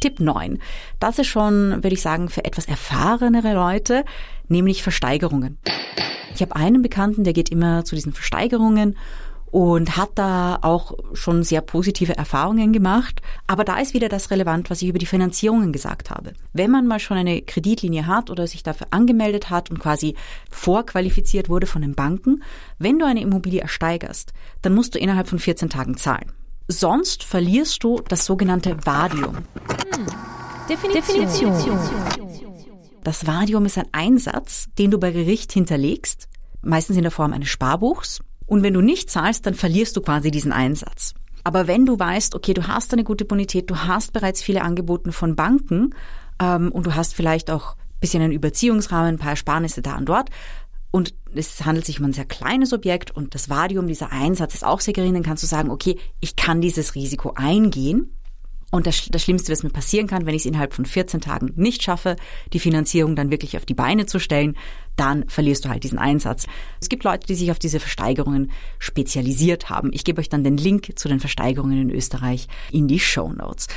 Tipp 0.00 0.20
9. 0.20 0.60
Das 1.00 1.18
ist 1.18 1.26
schon, 1.26 1.82
würde 1.82 1.94
ich 1.94 2.02
sagen, 2.02 2.28
für 2.28 2.44
etwas 2.44 2.66
erfahrenere 2.66 3.54
Leute, 3.54 4.04
nämlich 4.46 4.82
Versteigerungen. 4.82 5.58
Ich 6.34 6.42
habe 6.42 6.54
einen 6.54 6.82
Bekannten, 6.82 7.24
der 7.24 7.32
geht 7.32 7.48
immer 7.48 7.84
zu 7.84 7.96
diesen 7.96 8.12
Versteigerungen 8.12 8.96
und 9.50 9.96
hat 9.96 10.10
da 10.16 10.58
auch 10.62 10.92
schon 11.14 11.42
sehr 11.42 11.60
positive 11.60 12.16
Erfahrungen 12.16 12.72
gemacht. 12.72 13.22
Aber 13.46 13.64
da 13.64 13.78
ist 13.78 13.94
wieder 13.94 14.08
das 14.08 14.30
relevant, 14.30 14.70
was 14.70 14.82
ich 14.82 14.88
über 14.88 14.98
die 14.98 15.06
Finanzierungen 15.06 15.72
gesagt 15.72 16.10
habe. 16.10 16.32
Wenn 16.52 16.70
man 16.70 16.86
mal 16.86 16.98
schon 16.98 17.16
eine 17.16 17.42
Kreditlinie 17.42 18.06
hat 18.06 18.30
oder 18.30 18.46
sich 18.46 18.62
dafür 18.62 18.88
angemeldet 18.90 19.50
hat 19.50 19.70
und 19.70 19.78
quasi 19.78 20.14
vorqualifiziert 20.50 21.48
wurde 21.48 21.66
von 21.66 21.82
den 21.82 21.94
Banken, 21.94 22.42
wenn 22.78 22.98
du 22.98 23.06
eine 23.06 23.22
Immobilie 23.22 23.60
ersteigerst, 23.60 24.32
dann 24.62 24.74
musst 24.74 24.94
du 24.94 24.98
innerhalb 24.98 25.28
von 25.28 25.38
14 25.38 25.70
Tagen 25.70 25.96
zahlen. 25.96 26.32
Sonst 26.68 27.24
verlierst 27.24 27.82
du 27.82 28.02
das 28.06 28.26
sogenannte 28.26 28.76
Vadium. 28.84 29.38
Definition. 30.68 31.26
Definition. 31.26 31.78
Das 33.02 33.26
Vadium 33.26 33.64
ist 33.64 33.78
ein 33.78 33.88
Einsatz, 33.92 34.66
den 34.76 34.90
du 34.90 34.98
bei 34.98 35.12
Gericht 35.12 35.52
hinterlegst, 35.52 36.28
meistens 36.60 36.96
in 36.96 37.02
der 37.02 37.10
Form 37.10 37.32
eines 37.32 37.48
Sparbuchs 37.48 38.20
und 38.48 38.62
wenn 38.62 38.74
du 38.74 38.80
nicht 38.80 39.10
zahlst, 39.10 39.46
dann 39.46 39.54
verlierst 39.54 39.96
du 39.96 40.00
quasi 40.00 40.30
diesen 40.30 40.52
Einsatz. 40.52 41.14
Aber 41.44 41.66
wenn 41.66 41.86
du 41.86 41.98
weißt, 41.98 42.34
okay, 42.34 42.54
du 42.54 42.66
hast 42.66 42.92
eine 42.92 43.04
gute 43.04 43.24
Bonität, 43.24 43.70
du 43.70 43.76
hast 43.76 44.12
bereits 44.12 44.42
viele 44.42 44.62
Angebote 44.62 45.12
von 45.12 45.36
Banken 45.36 45.94
ähm, 46.40 46.72
und 46.72 46.86
du 46.86 46.94
hast 46.94 47.14
vielleicht 47.14 47.50
auch 47.50 47.76
ein 47.76 48.00
bisschen 48.00 48.22
einen 48.22 48.32
Überziehungsrahmen, 48.32 49.14
ein 49.14 49.18
paar 49.18 49.30
Ersparnisse 49.30 49.82
da 49.82 49.96
und 49.96 50.08
dort, 50.08 50.30
und 50.90 51.14
es 51.34 51.64
handelt 51.66 51.84
sich 51.84 52.00
um 52.00 52.06
ein 52.06 52.12
sehr 52.14 52.24
kleines 52.24 52.72
Objekt 52.72 53.10
und 53.10 53.34
das 53.34 53.50
Vadium, 53.50 53.86
dieser 53.86 54.10
Einsatz 54.10 54.54
ist 54.54 54.64
auch 54.64 54.80
sehr 54.80 54.94
gering, 54.94 55.12
dann 55.12 55.22
kannst 55.22 55.42
du 55.42 55.46
sagen, 55.46 55.70
okay, 55.70 55.98
ich 56.20 56.34
kann 56.34 56.62
dieses 56.62 56.94
Risiko 56.94 57.32
eingehen 57.34 58.10
und 58.70 58.86
das, 58.86 59.06
das 59.10 59.22
Schlimmste, 59.22 59.50
was 59.50 59.62
mir 59.62 59.70
passieren 59.70 60.06
kann, 60.06 60.26
wenn 60.26 60.34
ich 60.34 60.42
es 60.42 60.46
innerhalb 60.46 60.74
von 60.74 60.84
14 60.84 61.20
Tagen 61.20 61.52
nicht 61.56 61.82
schaffe, 61.82 62.16
die 62.52 62.58
Finanzierung 62.58 63.16
dann 63.16 63.30
wirklich 63.30 63.56
auf 63.56 63.64
die 63.64 63.74
Beine 63.74 64.06
zu 64.06 64.18
stellen, 64.18 64.56
dann 64.96 65.28
verlierst 65.28 65.64
du 65.64 65.70
halt 65.70 65.84
diesen 65.84 65.98
Einsatz. 65.98 66.46
Es 66.80 66.88
gibt 66.88 67.04
Leute, 67.04 67.26
die 67.26 67.34
sich 67.34 67.50
auf 67.50 67.58
diese 67.58 67.80
Versteigerungen 67.80 68.50
spezialisiert 68.78 69.70
haben. 69.70 69.90
Ich 69.92 70.04
gebe 70.04 70.20
euch 70.20 70.28
dann 70.28 70.44
den 70.44 70.56
Link 70.56 70.98
zu 70.98 71.08
den 71.08 71.20
Versteigerungen 71.20 71.80
in 71.80 71.90
Österreich 71.90 72.48
in 72.70 72.88
die 72.88 73.00
Show 73.00 73.32
Notes. 73.32 73.68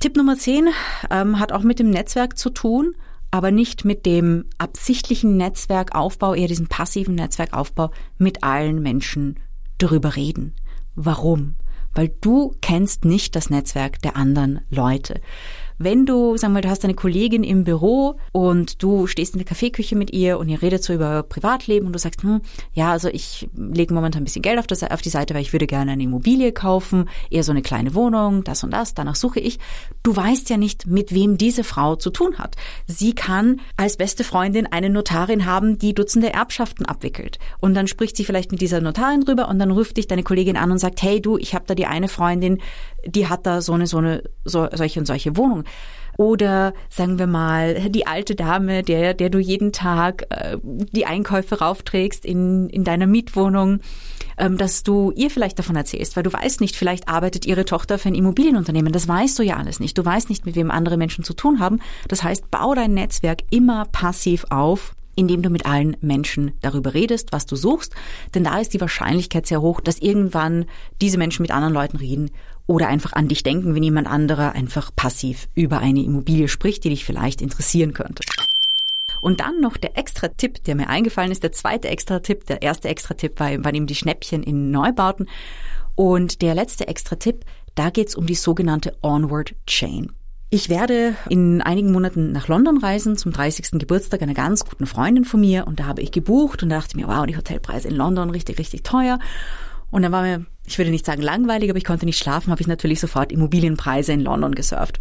Tipp 0.00 0.16
Nummer 0.16 0.38
10 0.38 0.68
ähm, 1.10 1.40
hat 1.40 1.52
auch 1.52 1.62
mit 1.62 1.80
dem 1.80 1.90
Netzwerk 1.90 2.38
zu 2.38 2.50
tun, 2.50 2.94
aber 3.30 3.50
nicht 3.50 3.84
mit 3.84 4.06
dem 4.06 4.46
absichtlichen 4.56 5.36
Netzwerkaufbau, 5.36 6.34
eher 6.34 6.48
diesem 6.48 6.68
passiven 6.68 7.16
Netzwerkaufbau 7.16 7.90
mit 8.16 8.42
allen 8.42 8.80
Menschen 8.80 9.38
darüber 9.78 10.16
reden. 10.16 10.54
Warum? 10.94 11.56
Weil 11.98 12.14
du 12.20 12.54
kennst 12.60 13.04
nicht 13.04 13.34
das 13.34 13.50
Netzwerk 13.50 14.00
der 14.02 14.14
anderen 14.14 14.60
Leute. 14.70 15.20
Wenn 15.78 16.06
du, 16.06 16.36
sagen 16.36 16.54
wir, 16.54 16.60
du 16.60 16.68
hast 16.68 16.84
eine 16.84 16.94
Kollegin 16.94 17.44
im 17.44 17.62
Büro 17.62 18.16
und 18.32 18.82
du 18.82 19.06
stehst 19.06 19.34
in 19.34 19.38
der 19.38 19.46
Kaffeeküche 19.46 19.94
mit 19.94 20.12
ihr 20.12 20.38
und 20.38 20.48
ihr 20.48 20.60
redet 20.60 20.82
so 20.82 20.92
über 20.92 21.22
Privatleben 21.22 21.86
und 21.86 21.92
du 21.92 21.98
sagst, 21.98 22.22
hm, 22.22 22.40
ja, 22.74 22.90
also 22.90 23.08
ich 23.08 23.48
lege 23.56 23.94
momentan 23.94 24.22
ein 24.22 24.24
bisschen 24.24 24.42
Geld 24.42 24.58
auf, 24.58 24.66
das, 24.66 24.82
auf 24.82 25.02
die 25.02 25.08
Seite, 25.08 25.34
weil 25.34 25.42
ich 25.42 25.52
würde 25.52 25.68
gerne 25.68 25.92
eine 25.92 26.02
Immobilie 26.02 26.52
kaufen, 26.52 27.08
eher 27.30 27.44
so 27.44 27.52
eine 27.52 27.62
kleine 27.62 27.94
Wohnung, 27.94 28.42
das 28.42 28.64
und 28.64 28.72
das, 28.72 28.94
danach 28.94 29.14
suche 29.14 29.38
ich. 29.38 29.58
Du 30.02 30.14
weißt 30.14 30.50
ja 30.50 30.56
nicht, 30.56 30.86
mit 30.86 31.14
wem 31.14 31.38
diese 31.38 31.62
Frau 31.62 31.94
zu 31.94 32.10
tun 32.10 32.38
hat. 32.38 32.56
Sie 32.86 33.14
kann 33.14 33.60
als 33.76 33.96
beste 33.96 34.24
Freundin 34.24 34.66
eine 34.66 34.90
Notarin 34.90 35.46
haben, 35.46 35.78
die 35.78 35.94
Dutzende 35.94 36.32
Erbschaften 36.32 36.86
abwickelt. 36.86 37.38
Und 37.60 37.74
dann 37.74 37.86
spricht 37.86 38.16
sie 38.16 38.24
vielleicht 38.24 38.50
mit 38.50 38.60
dieser 38.60 38.80
Notarin 38.80 39.20
drüber 39.20 39.48
und 39.48 39.58
dann 39.60 39.70
ruft 39.70 39.96
dich 39.96 40.08
deine 40.08 40.24
Kollegin 40.24 40.56
an 40.56 40.72
und 40.72 40.78
sagt, 40.78 41.02
hey 41.02 41.20
du, 41.20 41.38
ich 41.38 41.54
habe 41.54 41.66
da 41.68 41.74
die 41.74 41.86
eine 41.86 42.08
Freundin, 42.08 42.58
die 43.06 43.28
hat 43.28 43.46
da 43.46 43.60
so 43.62 43.74
eine, 43.74 43.86
so 43.86 43.98
eine, 43.98 44.24
so, 44.44 44.68
solche 44.72 45.00
und 45.00 45.06
solche 45.06 45.36
Wohnung. 45.36 45.64
Oder 46.18 46.74
sagen 46.90 47.20
wir 47.20 47.28
mal, 47.28 47.90
die 47.90 48.08
alte 48.08 48.34
Dame, 48.34 48.82
der, 48.82 49.14
der 49.14 49.30
du 49.30 49.38
jeden 49.38 49.72
Tag 49.72 50.26
äh, 50.30 50.58
die 50.64 51.06
Einkäufe 51.06 51.60
raufträgst 51.60 52.24
in, 52.24 52.68
in 52.70 52.82
deiner 52.82 53.06
Mietwohnung, 53.06 53.78
ähm, 54.36 54.58
dass 54.58 54.82
du 54.82 55.12
ihr 55.12 55.30
vielleicht 55.30 55.60
davon 55.60 55.76
erzählst, 55.76 56.16
weil 56.16 56.24
du 56.24 56.32
weißt 56.32 56.60
nicht, 56.60 56.74
vielleicht 56.74 57.08
arbeitet 57.08 57.46
ihre 57.46 57.64
Tochter 57.64 57.98
für 57.98 58.08
ein 58.08 58.16
Immobilienunternehmen. 58.16 58.92
Das 58.92 59.06
weißt 59.06 59.38
du 59.38 59.44
ja 59.44 59.58
alles 59.58 59.78
nicht. 59.78 59.96
Du 59.96 60.04
weißt 60.04 60.28
nicht, 60.28 60.44
mit 60.44 60.56
wem 60.56 60.72
andere 60.72 60.96
Menschen 60.96 61.22
zu 61.22 61.34
tun 61.34 61.60
haben. 61.60 61.78
Das 62.08 62.24
heißt, 62.24 62.50
bau 62.50 62.74
dein 62.74 62.94
Netzwerk 62.94 63.42
immer 63.50 63.84
passiv 63.84 64.44
auf 64.50 64.94
indem 65.14 65.42
du 65.42 65.50
mit 65.50 65.66
allen 65.66 65.96
Menschen 66.00 66.52
darüber 66.60 66.94
redest, 66.94 67.32
was 67.32 67.44
du 67.44 67.56
suchst. 67.56 67.92
Denn 68.36 68.44
da 68.44 68.60
ist 68.60 68.72
die 68.72 68.80
Wahrscheinlichkeit 68.80 69.48
sehr 69.48 69.60
hoch, 69.60 69.80
dass 69.80 69.98
irgendwann 69.98 70.66
diese 71.00 71.18
Menschen 71.18 71.42
mit 71.42 71.50
anderen 71.50 71.74
Leuten 71.74 71.96
reden 71.96 72.30
oder 72.68 72.86
einfach 72.86 73.14
an 73.14 73.26
dich 73.26 73.42
denken, 73.42 73.74
wenn 73.74 73.82
jemand 73.82 74.06
anderer 74.06 74.52
einfach 74.52 74.94
passiv 74.94 75.48
über 75.54 75.78
eine 75.78 76.04
Immobilie 76.04 76.48
spricht, 76.48 76.84
die 76.84 76.90
dich 76.90 77.04
vielleicht 77.04 77.42
interessieren 77.42 77.94
könnte. 77.94 78.22
Und 79.20 79.40
dann 79.40 79.60
noch 79.60 79.78
der 79.78 79.96
extra 79.98 80.28
Tipp, 80.28 80.62
der 80.64 80.76
mir 80.76 80.88
eingefallen 80.88 81.32
ist, 81.32 81.42
der 81.42 81.50
zweite 81.50 81.88
extra 81.88 82.20
Tipp. 82.20 82.44
Der 82.46 82.62
erste 82.62 82.88
extra 82.88 83.14
Tipp 83.14 83.40
war, 83.40 83.48
waren 83.64 83.74
eben 83.74 83.86
die 83.86 83.94
Schnäppchen 83.96 84.42
in 84.42 84.70
Neubauten. 84.70 85.28
Und 85.96 86.42
der 86.42 86.54
letzte 86.54 86.86
extra 86.86 87.16
Tipp, 87.16 87.44
da 87.74 87.90
geht's 87.90 88.14
um 88.14 88.26
die 88.26 88.36
sogenannte 88.36 88.96
Onward 89.02 89.54
Chain. 89.66 90.12
Ich 90.50 90.68
werde 90.68 91.14
in 91.28 91.60
einigen 91.60 91.90
Monaten 91.90 92.32
nach 92.32 92.48
London 92.48 92.78
reisen 92.78 93.16
zum 93.16 93.32
30. 93.32 93.78
Geburtstag 93.78 94.22
einer 94.22 94.34
ganz 94.34 94.64
guten 94.64 94.86
Freundin 94.86 95.24
von 95.24 95.40
mir 95.40 95.66
und 95.66 95.80
da 95.80 95.86
habe 95.86 96.00
ich 96.00 96.12
gebucht 96.12 96.62
und 96.62 96.68
dachte 96.70 96.96
mir, 96.96 97.08
wow, 97.08 97.26
die 97.26 97.36
Hotelpreise 97.36 97.88
in 97.88 97.96
London 97.96 98.30
richtig, 98.30 98.58
richtig 98.58 98.82
teuer. 98.82 99.18
Und 99.90 100.02
dann 100.02 100.12
war 100.12 100.22
mir, 100.22 100.44
ich 100.66 100.78
würde 100.78 100.90
nicht 100.90 101.06
sagen 101.06 101.22
langweilig, 101.22 101.70
aber 101.70 101.78
ich 101.78 101.84
konnte 101.84 102.06
nicht 102.06 102.18
schlafen, 102.18 102.50
habe 102.50 102.60
ich 102.60 102.66
natürlich 102.66 103.00
sofort 103.00 103.32
Immobilienpreise 103.32 104.12
in 104.12 104.20
London 104.20 104.54
gesurft. 104.54 104.98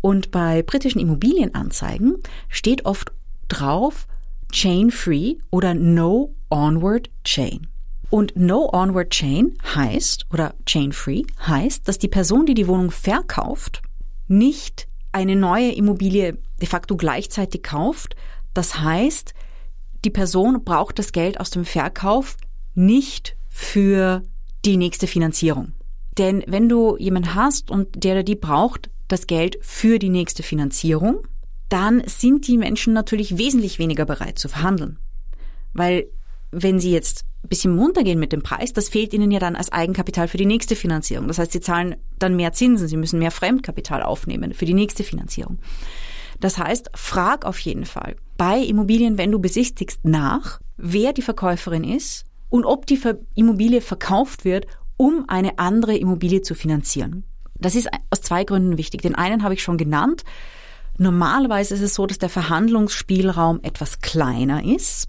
Und 0.00 0.30
bei 0.30 0.62
britischen 0.62 1.00
Immobilienanzeigen 1.00 2.16
steht 2.48 2.84
oft 2.86 3.12
drauf 3.48 4.06
Chain 4.52 4.90
Free 4.90 5.36
oder 5.50 5.74
No 5.74 6.34
Onward 6.48 7.10
Chain. 7.24 7.66
Und 8.08 8.34
No 8.34 8.68
Onward 8.72 9.10
Chain 9.10 9.56
heißt, 9.74 10.26
oder 10.32 10.54
Chain 10.66 10.92
Free 10.92 11.22
heißt, 11.46 11.86
dass 11.86 11.98
die 11.98 12.08
Person, 12.08 12.46
die 12.46 12.54
die 12.54 12.66
Wohnung 12.66 12.90
verkauft, 12.90 13.82
nicht 14.26 14.88
eine 15.12 15.36
neue 15.36 15.72
Immobilie 15.72 16.38
de 16.60 16.68
facto 16.68 16.96
gleichzeitig 16.96 17.62
kauft. 17.62 18.16
Das 18.54 18.80
heißt, 18.80 19.34
die 20.04 20.10
Person 20.10 20.64
braucht 20.64 20.98
das 20.98 21.12
Geld 21.12 21.38
aus 21.38 21.50
dem 21.50 21.64
Verkauf 21.64 22.36
nicht 22.74 23.36
für 23.50 24.22
die 24.64 24.78
nächste 24.78 25.06
Finanzierung. 25.06 25.72
Denn 26.16 26.42
wenn 26.46 26.68
du 26.68 26.96
jemanden 26.96 27.34
hast 27.34 27.70
und 27.70 28.04
der 28.04 28.12
oder 28.12 28.22
die 28.22 28.36
braucht 28.36 28.90
das 29.08 29.26
Geld 29.26 29.58
für 29.60 29.98
die 29.98 30.08
nächste 30.08 30.42
Finanzierung, 30.42 31.26
dann 31.68 32.02
sind 32.06 32.46
die 32.46 32.58
Menschen 32.58 32.92
natürlich 32.92 33.36
wesentlich 33.36 33.78
weniger 33.78 34.06
bereit 34.06 34.38
zu 34.38 34.48
verhandeln. 34.48 34.98
Weil 35.72 36.06
wenn 36.50 36.80
sie 36.80 36.90
jetzt 36.90 37.24
ein 37.44 37.48
bisschen 37.48 37.78
runtergehen 37.78 38.18
mit 38.18 38.32
dem 38.32 38.42
Preis, 38.42 38.72
das 38.72 38.88
fehlt 38.88 39.14
ihnen 39.14 39.30
ja 39.30 39.38
dann 39.38 39.56
als 39.56 39.70
Eigenkapital 39.70 40.28
für 40.28 40.36
die 40.36 40.46
nächste 40.46 40.76
Finanzierung. 40.76 41.28
Das 41.28 41.38
heißt, 41.38 41.52
sie 41.52 41.60
zahlen 41.60 41.96
dann 42.18 42.36
mehr 42.36 42.52
Zinsen, 42.52 42.88
sie 42.88 42.96
müssen 42.96 43.18
mehr 43.18 43.30
Fremdkapital 43.30 44.02
aufnehmen 44.02 44.52
für 44.52 44.64
die 44.64 44.74
nächste 44.74 45.04
Finanzierung. 45.04 45.58
Das 46.40 46.58
heißt, 46.58 46.90
frag 46.94 47.44
auf 47.44 47.58
jeden 47.60 47.84
Fall 47.84 48.16
bei 48.36 48.58
Immobilien, 48.58 49.16
wenn 49.16 49.30
du 49.30 49.38
besichtigst, 49.38 50.04
nach, 50.04 50.60
wer 50.76 51.12
die 51.12 51.22
Verkäuferin 51.22 51.84
ist 51.84 52.24
und 52.50 52.64
ob 52.64 52.86
die 52.86 53.00
Immobilie 53.34 53.80
verkauft 53.80 54.44
wird, 54.44 54.66
um 54.96 55.24
eine 55.28 55.58
andere 55.58 55.96
Immobilie 55.96 56.42
zu 56.42 56.54
finanzieren. 56.54 57.24
Das 57.54 57.74
ist 57.74 57.88
aus 58.10 58.20
zwei 58.20 58.44
Gründen 58.44 58.76
wichtig. 58.76 59.02
Den 59.02 59.14
einen 59.14 59.42
habe 59.42 59.54
ich 59.54 59.62
schon 59.62 59.78
genannt. 59.78 60.24
Normalerweise 60.98 61.74
ist 61.74 61.80
es 61.80 61.94
so, 61.94 62.06
dass 62.06 62.18
der 62.18 62.28
Verhandlungsspielraum 62.28 63.60
etwas 63.62 64.00
kleiner 64.00 64.62
ist 64.62 65.06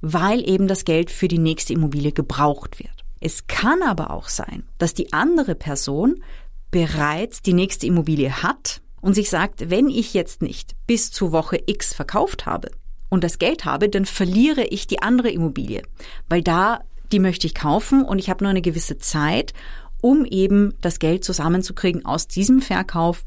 weil 0.00 0.46
eben 0.48 0.68
das 0.68 0.84
Geld 0.84 1.10
für 1.10 1.28
die 1.28 1.38
nächste 1.38 1.72
Immobilie 1.72 2.12
gebraucht 2.12 2.78
wird. 2.78 3.04
Es 3.20 3.46
kann 3.46 3.82
aber 3.82 4.10
auch 4.10 4.28
sein, 4.28 4.64
dass 4.78 4.94
die 4.94 5.12
andere 5.12 5.54
Person 5.54 6.22
bereits 6.70 7.40
die 7.40 7.54
nächste 7.54 7.86
Immobilie 7.86 8.42
hat 8.42 8.82
und 9.00 9.14
sich 9.14 9.30
sagt, 9.30 9.70
wenn 9.70 9.88
ich 9.88 10.12
jetzt 10.12 10.42
nicht 10.42 10.74
bis 10.86 11.10
zu 11.10 11.32
Woche 11.32 11.58
X 11.66 11.94
verkauft 11.94 12.46
habe 12.46 12.70
und 13.14 13.24
das 13.24 13.38
Geld 13.38 13.64
habe, 13.64 13.88
dann 13.88 14.04
verliere 14.04 14.64
ich 14.64 14.86
die 14.86 15.00
andere 15.00 15.30
Immobilie, 15.30 15.82
weil 16.28 16.42
da 16.42 16.80
die 17.12 17.20
möchte 17.20 17.46
ich 17.46 17.54
kaufen 17.54 18.02
und 18.02 18.18
ich 18.18 18.28
habe 18.28 18.42
nur 18.42 18.50
eine 18.50 18.62
gewisse 18.62 18.98
Zeit, 18.98 19.52
um 20.00 20.24
eben 20.24 20.74
das 20.80 20.98
Geld 20.98 21.24
zusammenzukriegen 21.24 22.04
aus 22.04 22.26
diesem 22.26 22.60
Verkauf 22.60 23.24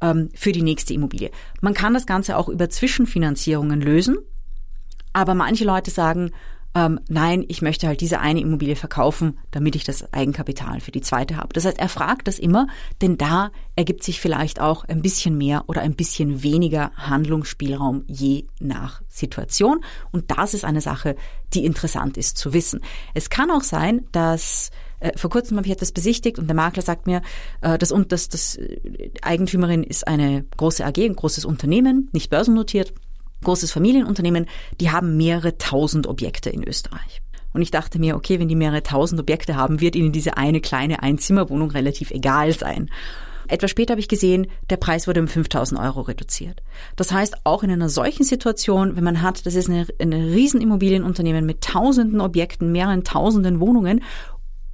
ähm, 0.00 0.28
für 0.34 0.52
die 0.52 0.62
nächste 0.62 0.94
Immobilie. 0.94 1.30
Man 1.60 1.74
kann 1.74 1.94
das 1.94 2.06
Ganze 2.06 2.36
auch 2.36 2.48
über 2.48 2.68
Zwischenfinanzierungen 2.68 3.80
lösen, 3.80 4.18
aber 5.12 5.34
manche 5.34 5.64
Leute 5.64 5.90
sagen, 5.90 6.32
ähm, 6.74 7.00
nein, 7.08 7.44
ich 7.48 7.62
möchte 7.62 7.88
halt 7.88 8.00
diese 8.00 8.20
eine 8.20 8.40
Immobilie 8.40 8.76
verkaufen, 8.76 9.38
damit 9.50 9.74
ich 9.74 9.82
das 9.82 10.12
Eigenkapital 10.12 10.80
für 10.80 10.92
die 10.92 11.00
zweite 11.00 11.36
habe. 11.36 11.52
Das 11.52 11.64
heißt, 11.64 11.78
er 11.78 11.88
fragt 11.88 12.28
das 12.28 12.38
immer, 12.38 12.68
denn 13.02 13.18
da 13.18 13.50
ergibt 13.74 14.04
sich 14.04 14.20
vielleicht 14.20 14.60
auch 14.60 14.84
ein 14.84 15.02
bisschen 15.02 15.36
mehr 15.36 15.64
oder 15.66 15.80
ein 15.80 15.94
bisschen 15.94 16.44
weniger 16.44 16.92
Handlungsspielraum 16.94 18.04
je 18.06 18.44
nach 18.60 19.02
Situation. 19.08 19.84
Und 20.12 20.30
das 20.30 20.54
ist 20.54 20.64
eine 20.64 20.80
Sache, 20.80 21.16
die 21.54 21.64
interessant 21.64 22.16
ist 22.16 22.38
zu 22.38 22.52
wissen. 22.52 22.80
Es 23.14 23.30
kann 23.30 23.50
auch 23.50 23.64
sein, 23.64 24.04
dass 24.12 24.70
äh, 25.00 25.16
vor 25.18 25.30
kurzem 25.30 25.56
habe 25.56 25.66
ich 25.66 25.72
etwas 25.72 25.90
besichtigt 25.90 26.38
und 26.38 26.46
der 26.46 26.54
Makler 26.54 26.82
sagt 26.82 27.08
mir, 27.08 27.22
äh, 27.62 27.78
das, 27.78 27.92
das, 28.06 28.28
das 28.28 28.58
Eigentümerin 29.22 29.82
ist 29.82 30.06
eine 30.06 30.44
große 30.56 30.84
AG, 30.84 30.98
ein 30.98 31.16
großes 31.16 31.44
Unternehmen, 31.44 32.10
nicht 32.12 32.30
börsennotiert 32.30 32.94
großes 33.42 33.72
Familienunternehmen, 33.72 34.46
die 34.80 34.90
haben 34.90 35.16
mehrere 35.16 35.58
tausend 35.58 36.06
Objekte 36.06 36.50
in 36.50 36.66
Österreich. 36.66 37.22
Und 37.52 37.62
ich 37.62 37.70
dachte 37.70 37.98
mir, 37.98 38.16
okay, 38.16 38.38
wenn 38.38 38.48
die 38.48 38.56
mehrere 38.56 38.82
tausend 38.82 39.20
Objekte 39.20 39.56
haben, 39.56 39.80
wird 39.80 39.96
ihnen 39.96 40.12
diese 40.12 40.36
eine 40.36 40.60
kleine 40.60 41.02
Einzimmerwohnung 41.02 41.70
relativ 41.70 42.10
egal 42.10 42.52
sein. 42.52 42.90
Etwas 43.48 43.72
später 43.72 43.92
habe 43.92 44.00
ich 44.00 44.06
gesehen, 44.06 44.46
der 44.70 44.76
Preis 44.76 45.08
wurde 45.08 45.20
um 45.20 45.26
5000 45.26 45.80
Euro 45.80 46.02
reduziert. 46.02 46.62
Das 46.94 47.10
heißt, 47.10 47.38
auch 47.42 47.64
in 47.64 47.70
einer 47.72 47.88
solchen 47.88 48.22
Situation, 48.22 48.94
wenn 48.94 49.02
man 49.02 49.22
hat, 49.22 49.44
das 49.44 49.56
ist 49.56 49.68
eine, 49.68 49.88
ein 50.00 50.12
Riesenimmobilienunternehmen 50.12 51.44
mit 51.44 51.62
tausenden 51.62 52.20
Objekten, 52.20 52.70
mehreren 52.70 53.02
tausenden 53.02 53.58
Wohnungen, 53.58 54.04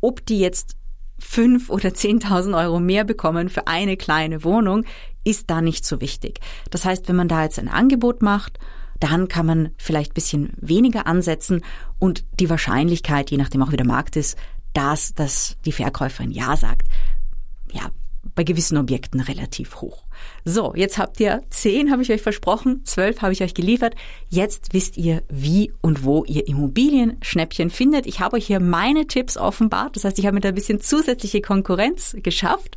ob 0.02 0.26
die 0.26 0.38
jetzt 0.38 0.76
fünf 1.18 1.70
oder 1.70 1.94
zehntausend 1.94 2.54
Euro 2.54 2.80
mehr 2.80 3.04
bekommen 3.04 3.48
für 3.48 3.66
eine 3.66 3.96
kleine 3.96 4.44
Wohnung, 4.44 4.84
ist 5.24 5.50
da 5.50 5.60
nicht 5.60 5.84
so 5.84 6.00
wichtig. 6.00 6.40
Das 6.70 6.84
heißt, 6.84 7.08
wenn 7.08 7.16
man 7.16 7.28
da 7.28 7.42
jetzt 7.42 7.58
ein 7.58 7.68
Angebot 7.68 8.22
macht, 8.22 8.58
dann 9.00 9.28
kann 9.28 9.46
man 9.46 9.70
vielleicht 9.76 10.14
bisschen 10.14 10.52
weniger 10.56 11.06
ansetzen 11.06 11.62
und 11.98 12.24
die 12.40 12.48
Wahrscheinlichkeit, 12.48 13.30
je 13.30 13.36
nachdem 13.36 13.62
auch 13.62 13.72
wie 13.72 13.76
der 13.76 13.86
Markt 13.86 14.16
ist, 14.16 14.38
dass, 14.72 15.14
dass 15.14 15.56
die 15.64 15.72
Verkäuferin 15.72 16.30
Ja 16.30 16.56
sagt, 16.56 16.88
ja, 17.72 17.90
bei 18.34 18.44
gewissen 18.44 18.78
Objekten 18.78 19.20
relativ 19.20 19.76
hoch. 19.80 20.05
So, 20.44 20.72
jetzt 20.76 20.98
habt 20.98 21.18
ihr 21.20 21.42
zehn, 21.50 21.90
habe 21.90 22.02
ich 22.02 22.12
euch 22.12 22.22
versprochen, 22.22 22.84
zwölf 22.84 23.22
habe 23.22 23.32
ich 23.32 23.42
euch 23.42 23.54
geliefert. 23.54 23.94
Jetzt 24.28 24.72
wisst 24.72 24.96
ihr, 24.96 25.22
wie 25.28 25.72
und 25.80 26.04
wo 26.04 26.24
ihr 26.24 26.46
Immobilienschnäppchen 26.46 27.70
findet. 27.70 28.06
Ich 28.06 28.20
habe 28.20 28.36
euch 28.36 28.46
hier 28.46 28.60
meine 28.60 29.06
Tipps 29.06 29.36
offenbart. 29.36 29.96
Das 29.96 30.04
heißt, 30.04 30.18
ich 30.18 30.26
habe 30.26 30.40
da 30.40 30.50
ein 30.50 30.54
bisschen 30.54 30.80
zusätzliche 30.80 31.40
Konkurrenz 31.40 32.16
geschafft. 32.22 32.76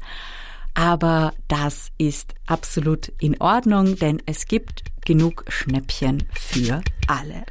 Aber 0.74 1.34
das 1.48 1.90
ist 1.98 2.34
absolut 2.48 3.12
in 3.20 3.40
Ordnung, 3.42 3.98
denn 3.98 4.22
es 4.26 4.46
gibt 4.46 4.84
genug 5.06 5.44
Schnäppchen 5.50 6.24
für 6.34 6.82
alle. 7.08 7.44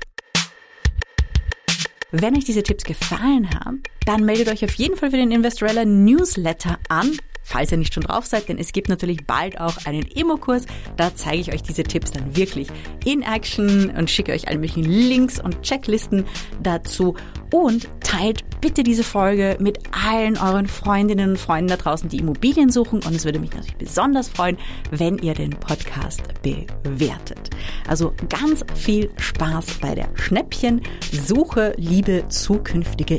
Wenn 2.11 2.37
euch 2.37 2.45
diese 2.45 2.63
Tipps 2.63 2.85
gefallen 2.85 3.51
haben, 3.51 3.83
dann 4.09 4.25
meldet 4.25 4.49
euch 4.49 4.65
auf 4.65 4.73
jeden 4.75 4.97
Fall 4.97 5.11
für 5.11 5.19
den 5.19 5.31
Investorella 5.31 5.85
Newsletter 5.85 6.79
an 6.89 7.19
falls 7.49 7.73
ihr 7.73 7.79
nicht 7.79 7.95
schon 7.95 8.03
drauf 8.03 8.27
seid, 8.27 8.49
denn 8.51 8.59
es 8.59 8.73
gibt 8.73 8.91
natürlich 8.91 9.27
bald 9.27 9.59
auch 9.59 9.87
einen 9.87 10.07
Emo-Kurs. 10.15 10.67
Da 10.99 11.15
zeige 11.15 11.41
ich 11.41 11.53
euch 11.53 11.63
diese 11.63 11.83
Tipps 11.83 12.11
dann 12.11 12.37
wirklich 12.37 12.69
in 13.07 13.23
Action 13.23 13.91
und 13.91 14.11
schicke 14.11 14.33
euch 14.33 14.49
alle 14.49 14.59
möglichen 14.59 14.85
Links 14.85 15.41
und 15.41 15.63
Checklisten 15.63 16.27
dazu. 16.63 17.17
Und 17.51 17.89
teilt 18.01 18.45
bitte 18.61 18.83
diese 18.83 19.03
Folge 19.03 19.57
mit 19.59 19.79
allen 20.07 20.37
euren 20.37 20.67
Freundinnen 20.67 21.31
und 21.31 21.39
Freunden 21.39 21.69
da 21.69 21.77
draußen, 21.77 22.11
die 22.11 22.19
Immobilien 22.19 22.71
suchen. 22.71 23.03
Und 23.03 23.15
es 23.15 23.25
würde 23.25 23.39
mich 23.39 23.53
natürlich 23.53 23.77
besonders 23.77 24.29
freuen, 24.29 24.59
wenn 24.91 25.17
ihr 25.17 25.33
den 25.33 25.51
Podcast 25.51 26.23
bewertet. 26.43 27.49
Also 27.87 28.13
ganz 28.29 28.67
viel 28.75 29.11
Spaß 29.17 29.79
bei 29.81 29.95
der 29.95 30.11
Schnäppchensuche, 30.15 31.73
liebe 31.79 32.29
zukünftige 32.29 33.17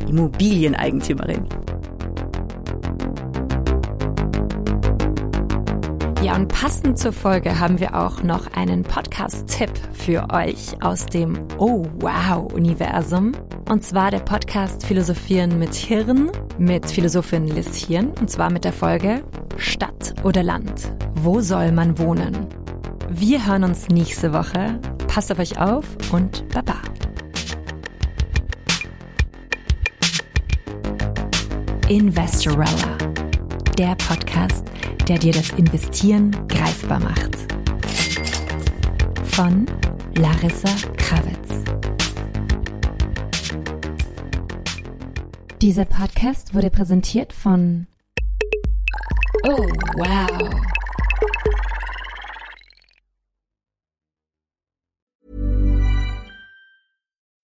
Immobilieneigentümerin. 0.80 1.46
Ja, 6.22 6.36
und 6.36 6.50
passend 6.50 7.00
zur 7.00 7.14
Folge 7.14 7.60
haben 7.60 7.80
wir 7.80 7.96
auch 7.96 8.24
noch 8.24 8.48
einen 8.54 8.84
Podcast-Tipp 8.84 9.72
für 9.94 10.28
euch 10.32 10.82
aus 10.82 11.06
dem 11.06 11.40
Oh 11.58 11.86
Wow 12.00 12.52
Universum. 12.54 13.32
Und 13.70 13.84
zwar 13.84 14.12
der 14.12 14.20
Podcast 14.20 14.86
Philosophieren 14.86 15.60
mit 15.60 15.74
Hirn 15.74 16.32
mit 16.58 16.90
Philosophin 16.90 17.48
Liz 17.48 17.76
Hirn. 17.76 18.12
Und 18.20 18.30
zwar 18.30 18.52
mit 18.52 18.66
der 18.66 18.74
Folge 18.74 19.24
Stadt 19.58 20.14
oder 20.24 20.44
Land? 20.44 20.92
Wo 21.16 21.40
soll 21.40 21.72
man 21.72 21.98
wohnen? 21.98 22.48
Wir 23.10 23.46
hören 23.48 23.64
uns 23.64 23.88
nächste 23.88 24.34
Woche. 24.34 24.80
Passt 25.08 25.32
auf 25.32 25.40
euch 25.40 25.60
auf 25.60 25.86
und 26.12 26.48
Baba. 26.50 26.89
Investorella, 31.90 32.98
der 33.78 33.96
Podcast 33.96 34.70
der 35.10 35.18
dir 35.18 35.34
das 35.34 35.50
Investieren 35.52 36.30
greifbar 36.48 37.00
macht. 37.00 37.36
Von 39.24 39.66
Larissa 40.16 40.70
Krawitz. 40.98 41.64
Dieser 45.64 45.86
Podcast 45.86 46.54
wurde 46.54 46.70
präsentiert 46.70 47.34
von 47.34 47.88
Oh, 49.46 49.68
wow. 49.96 50.69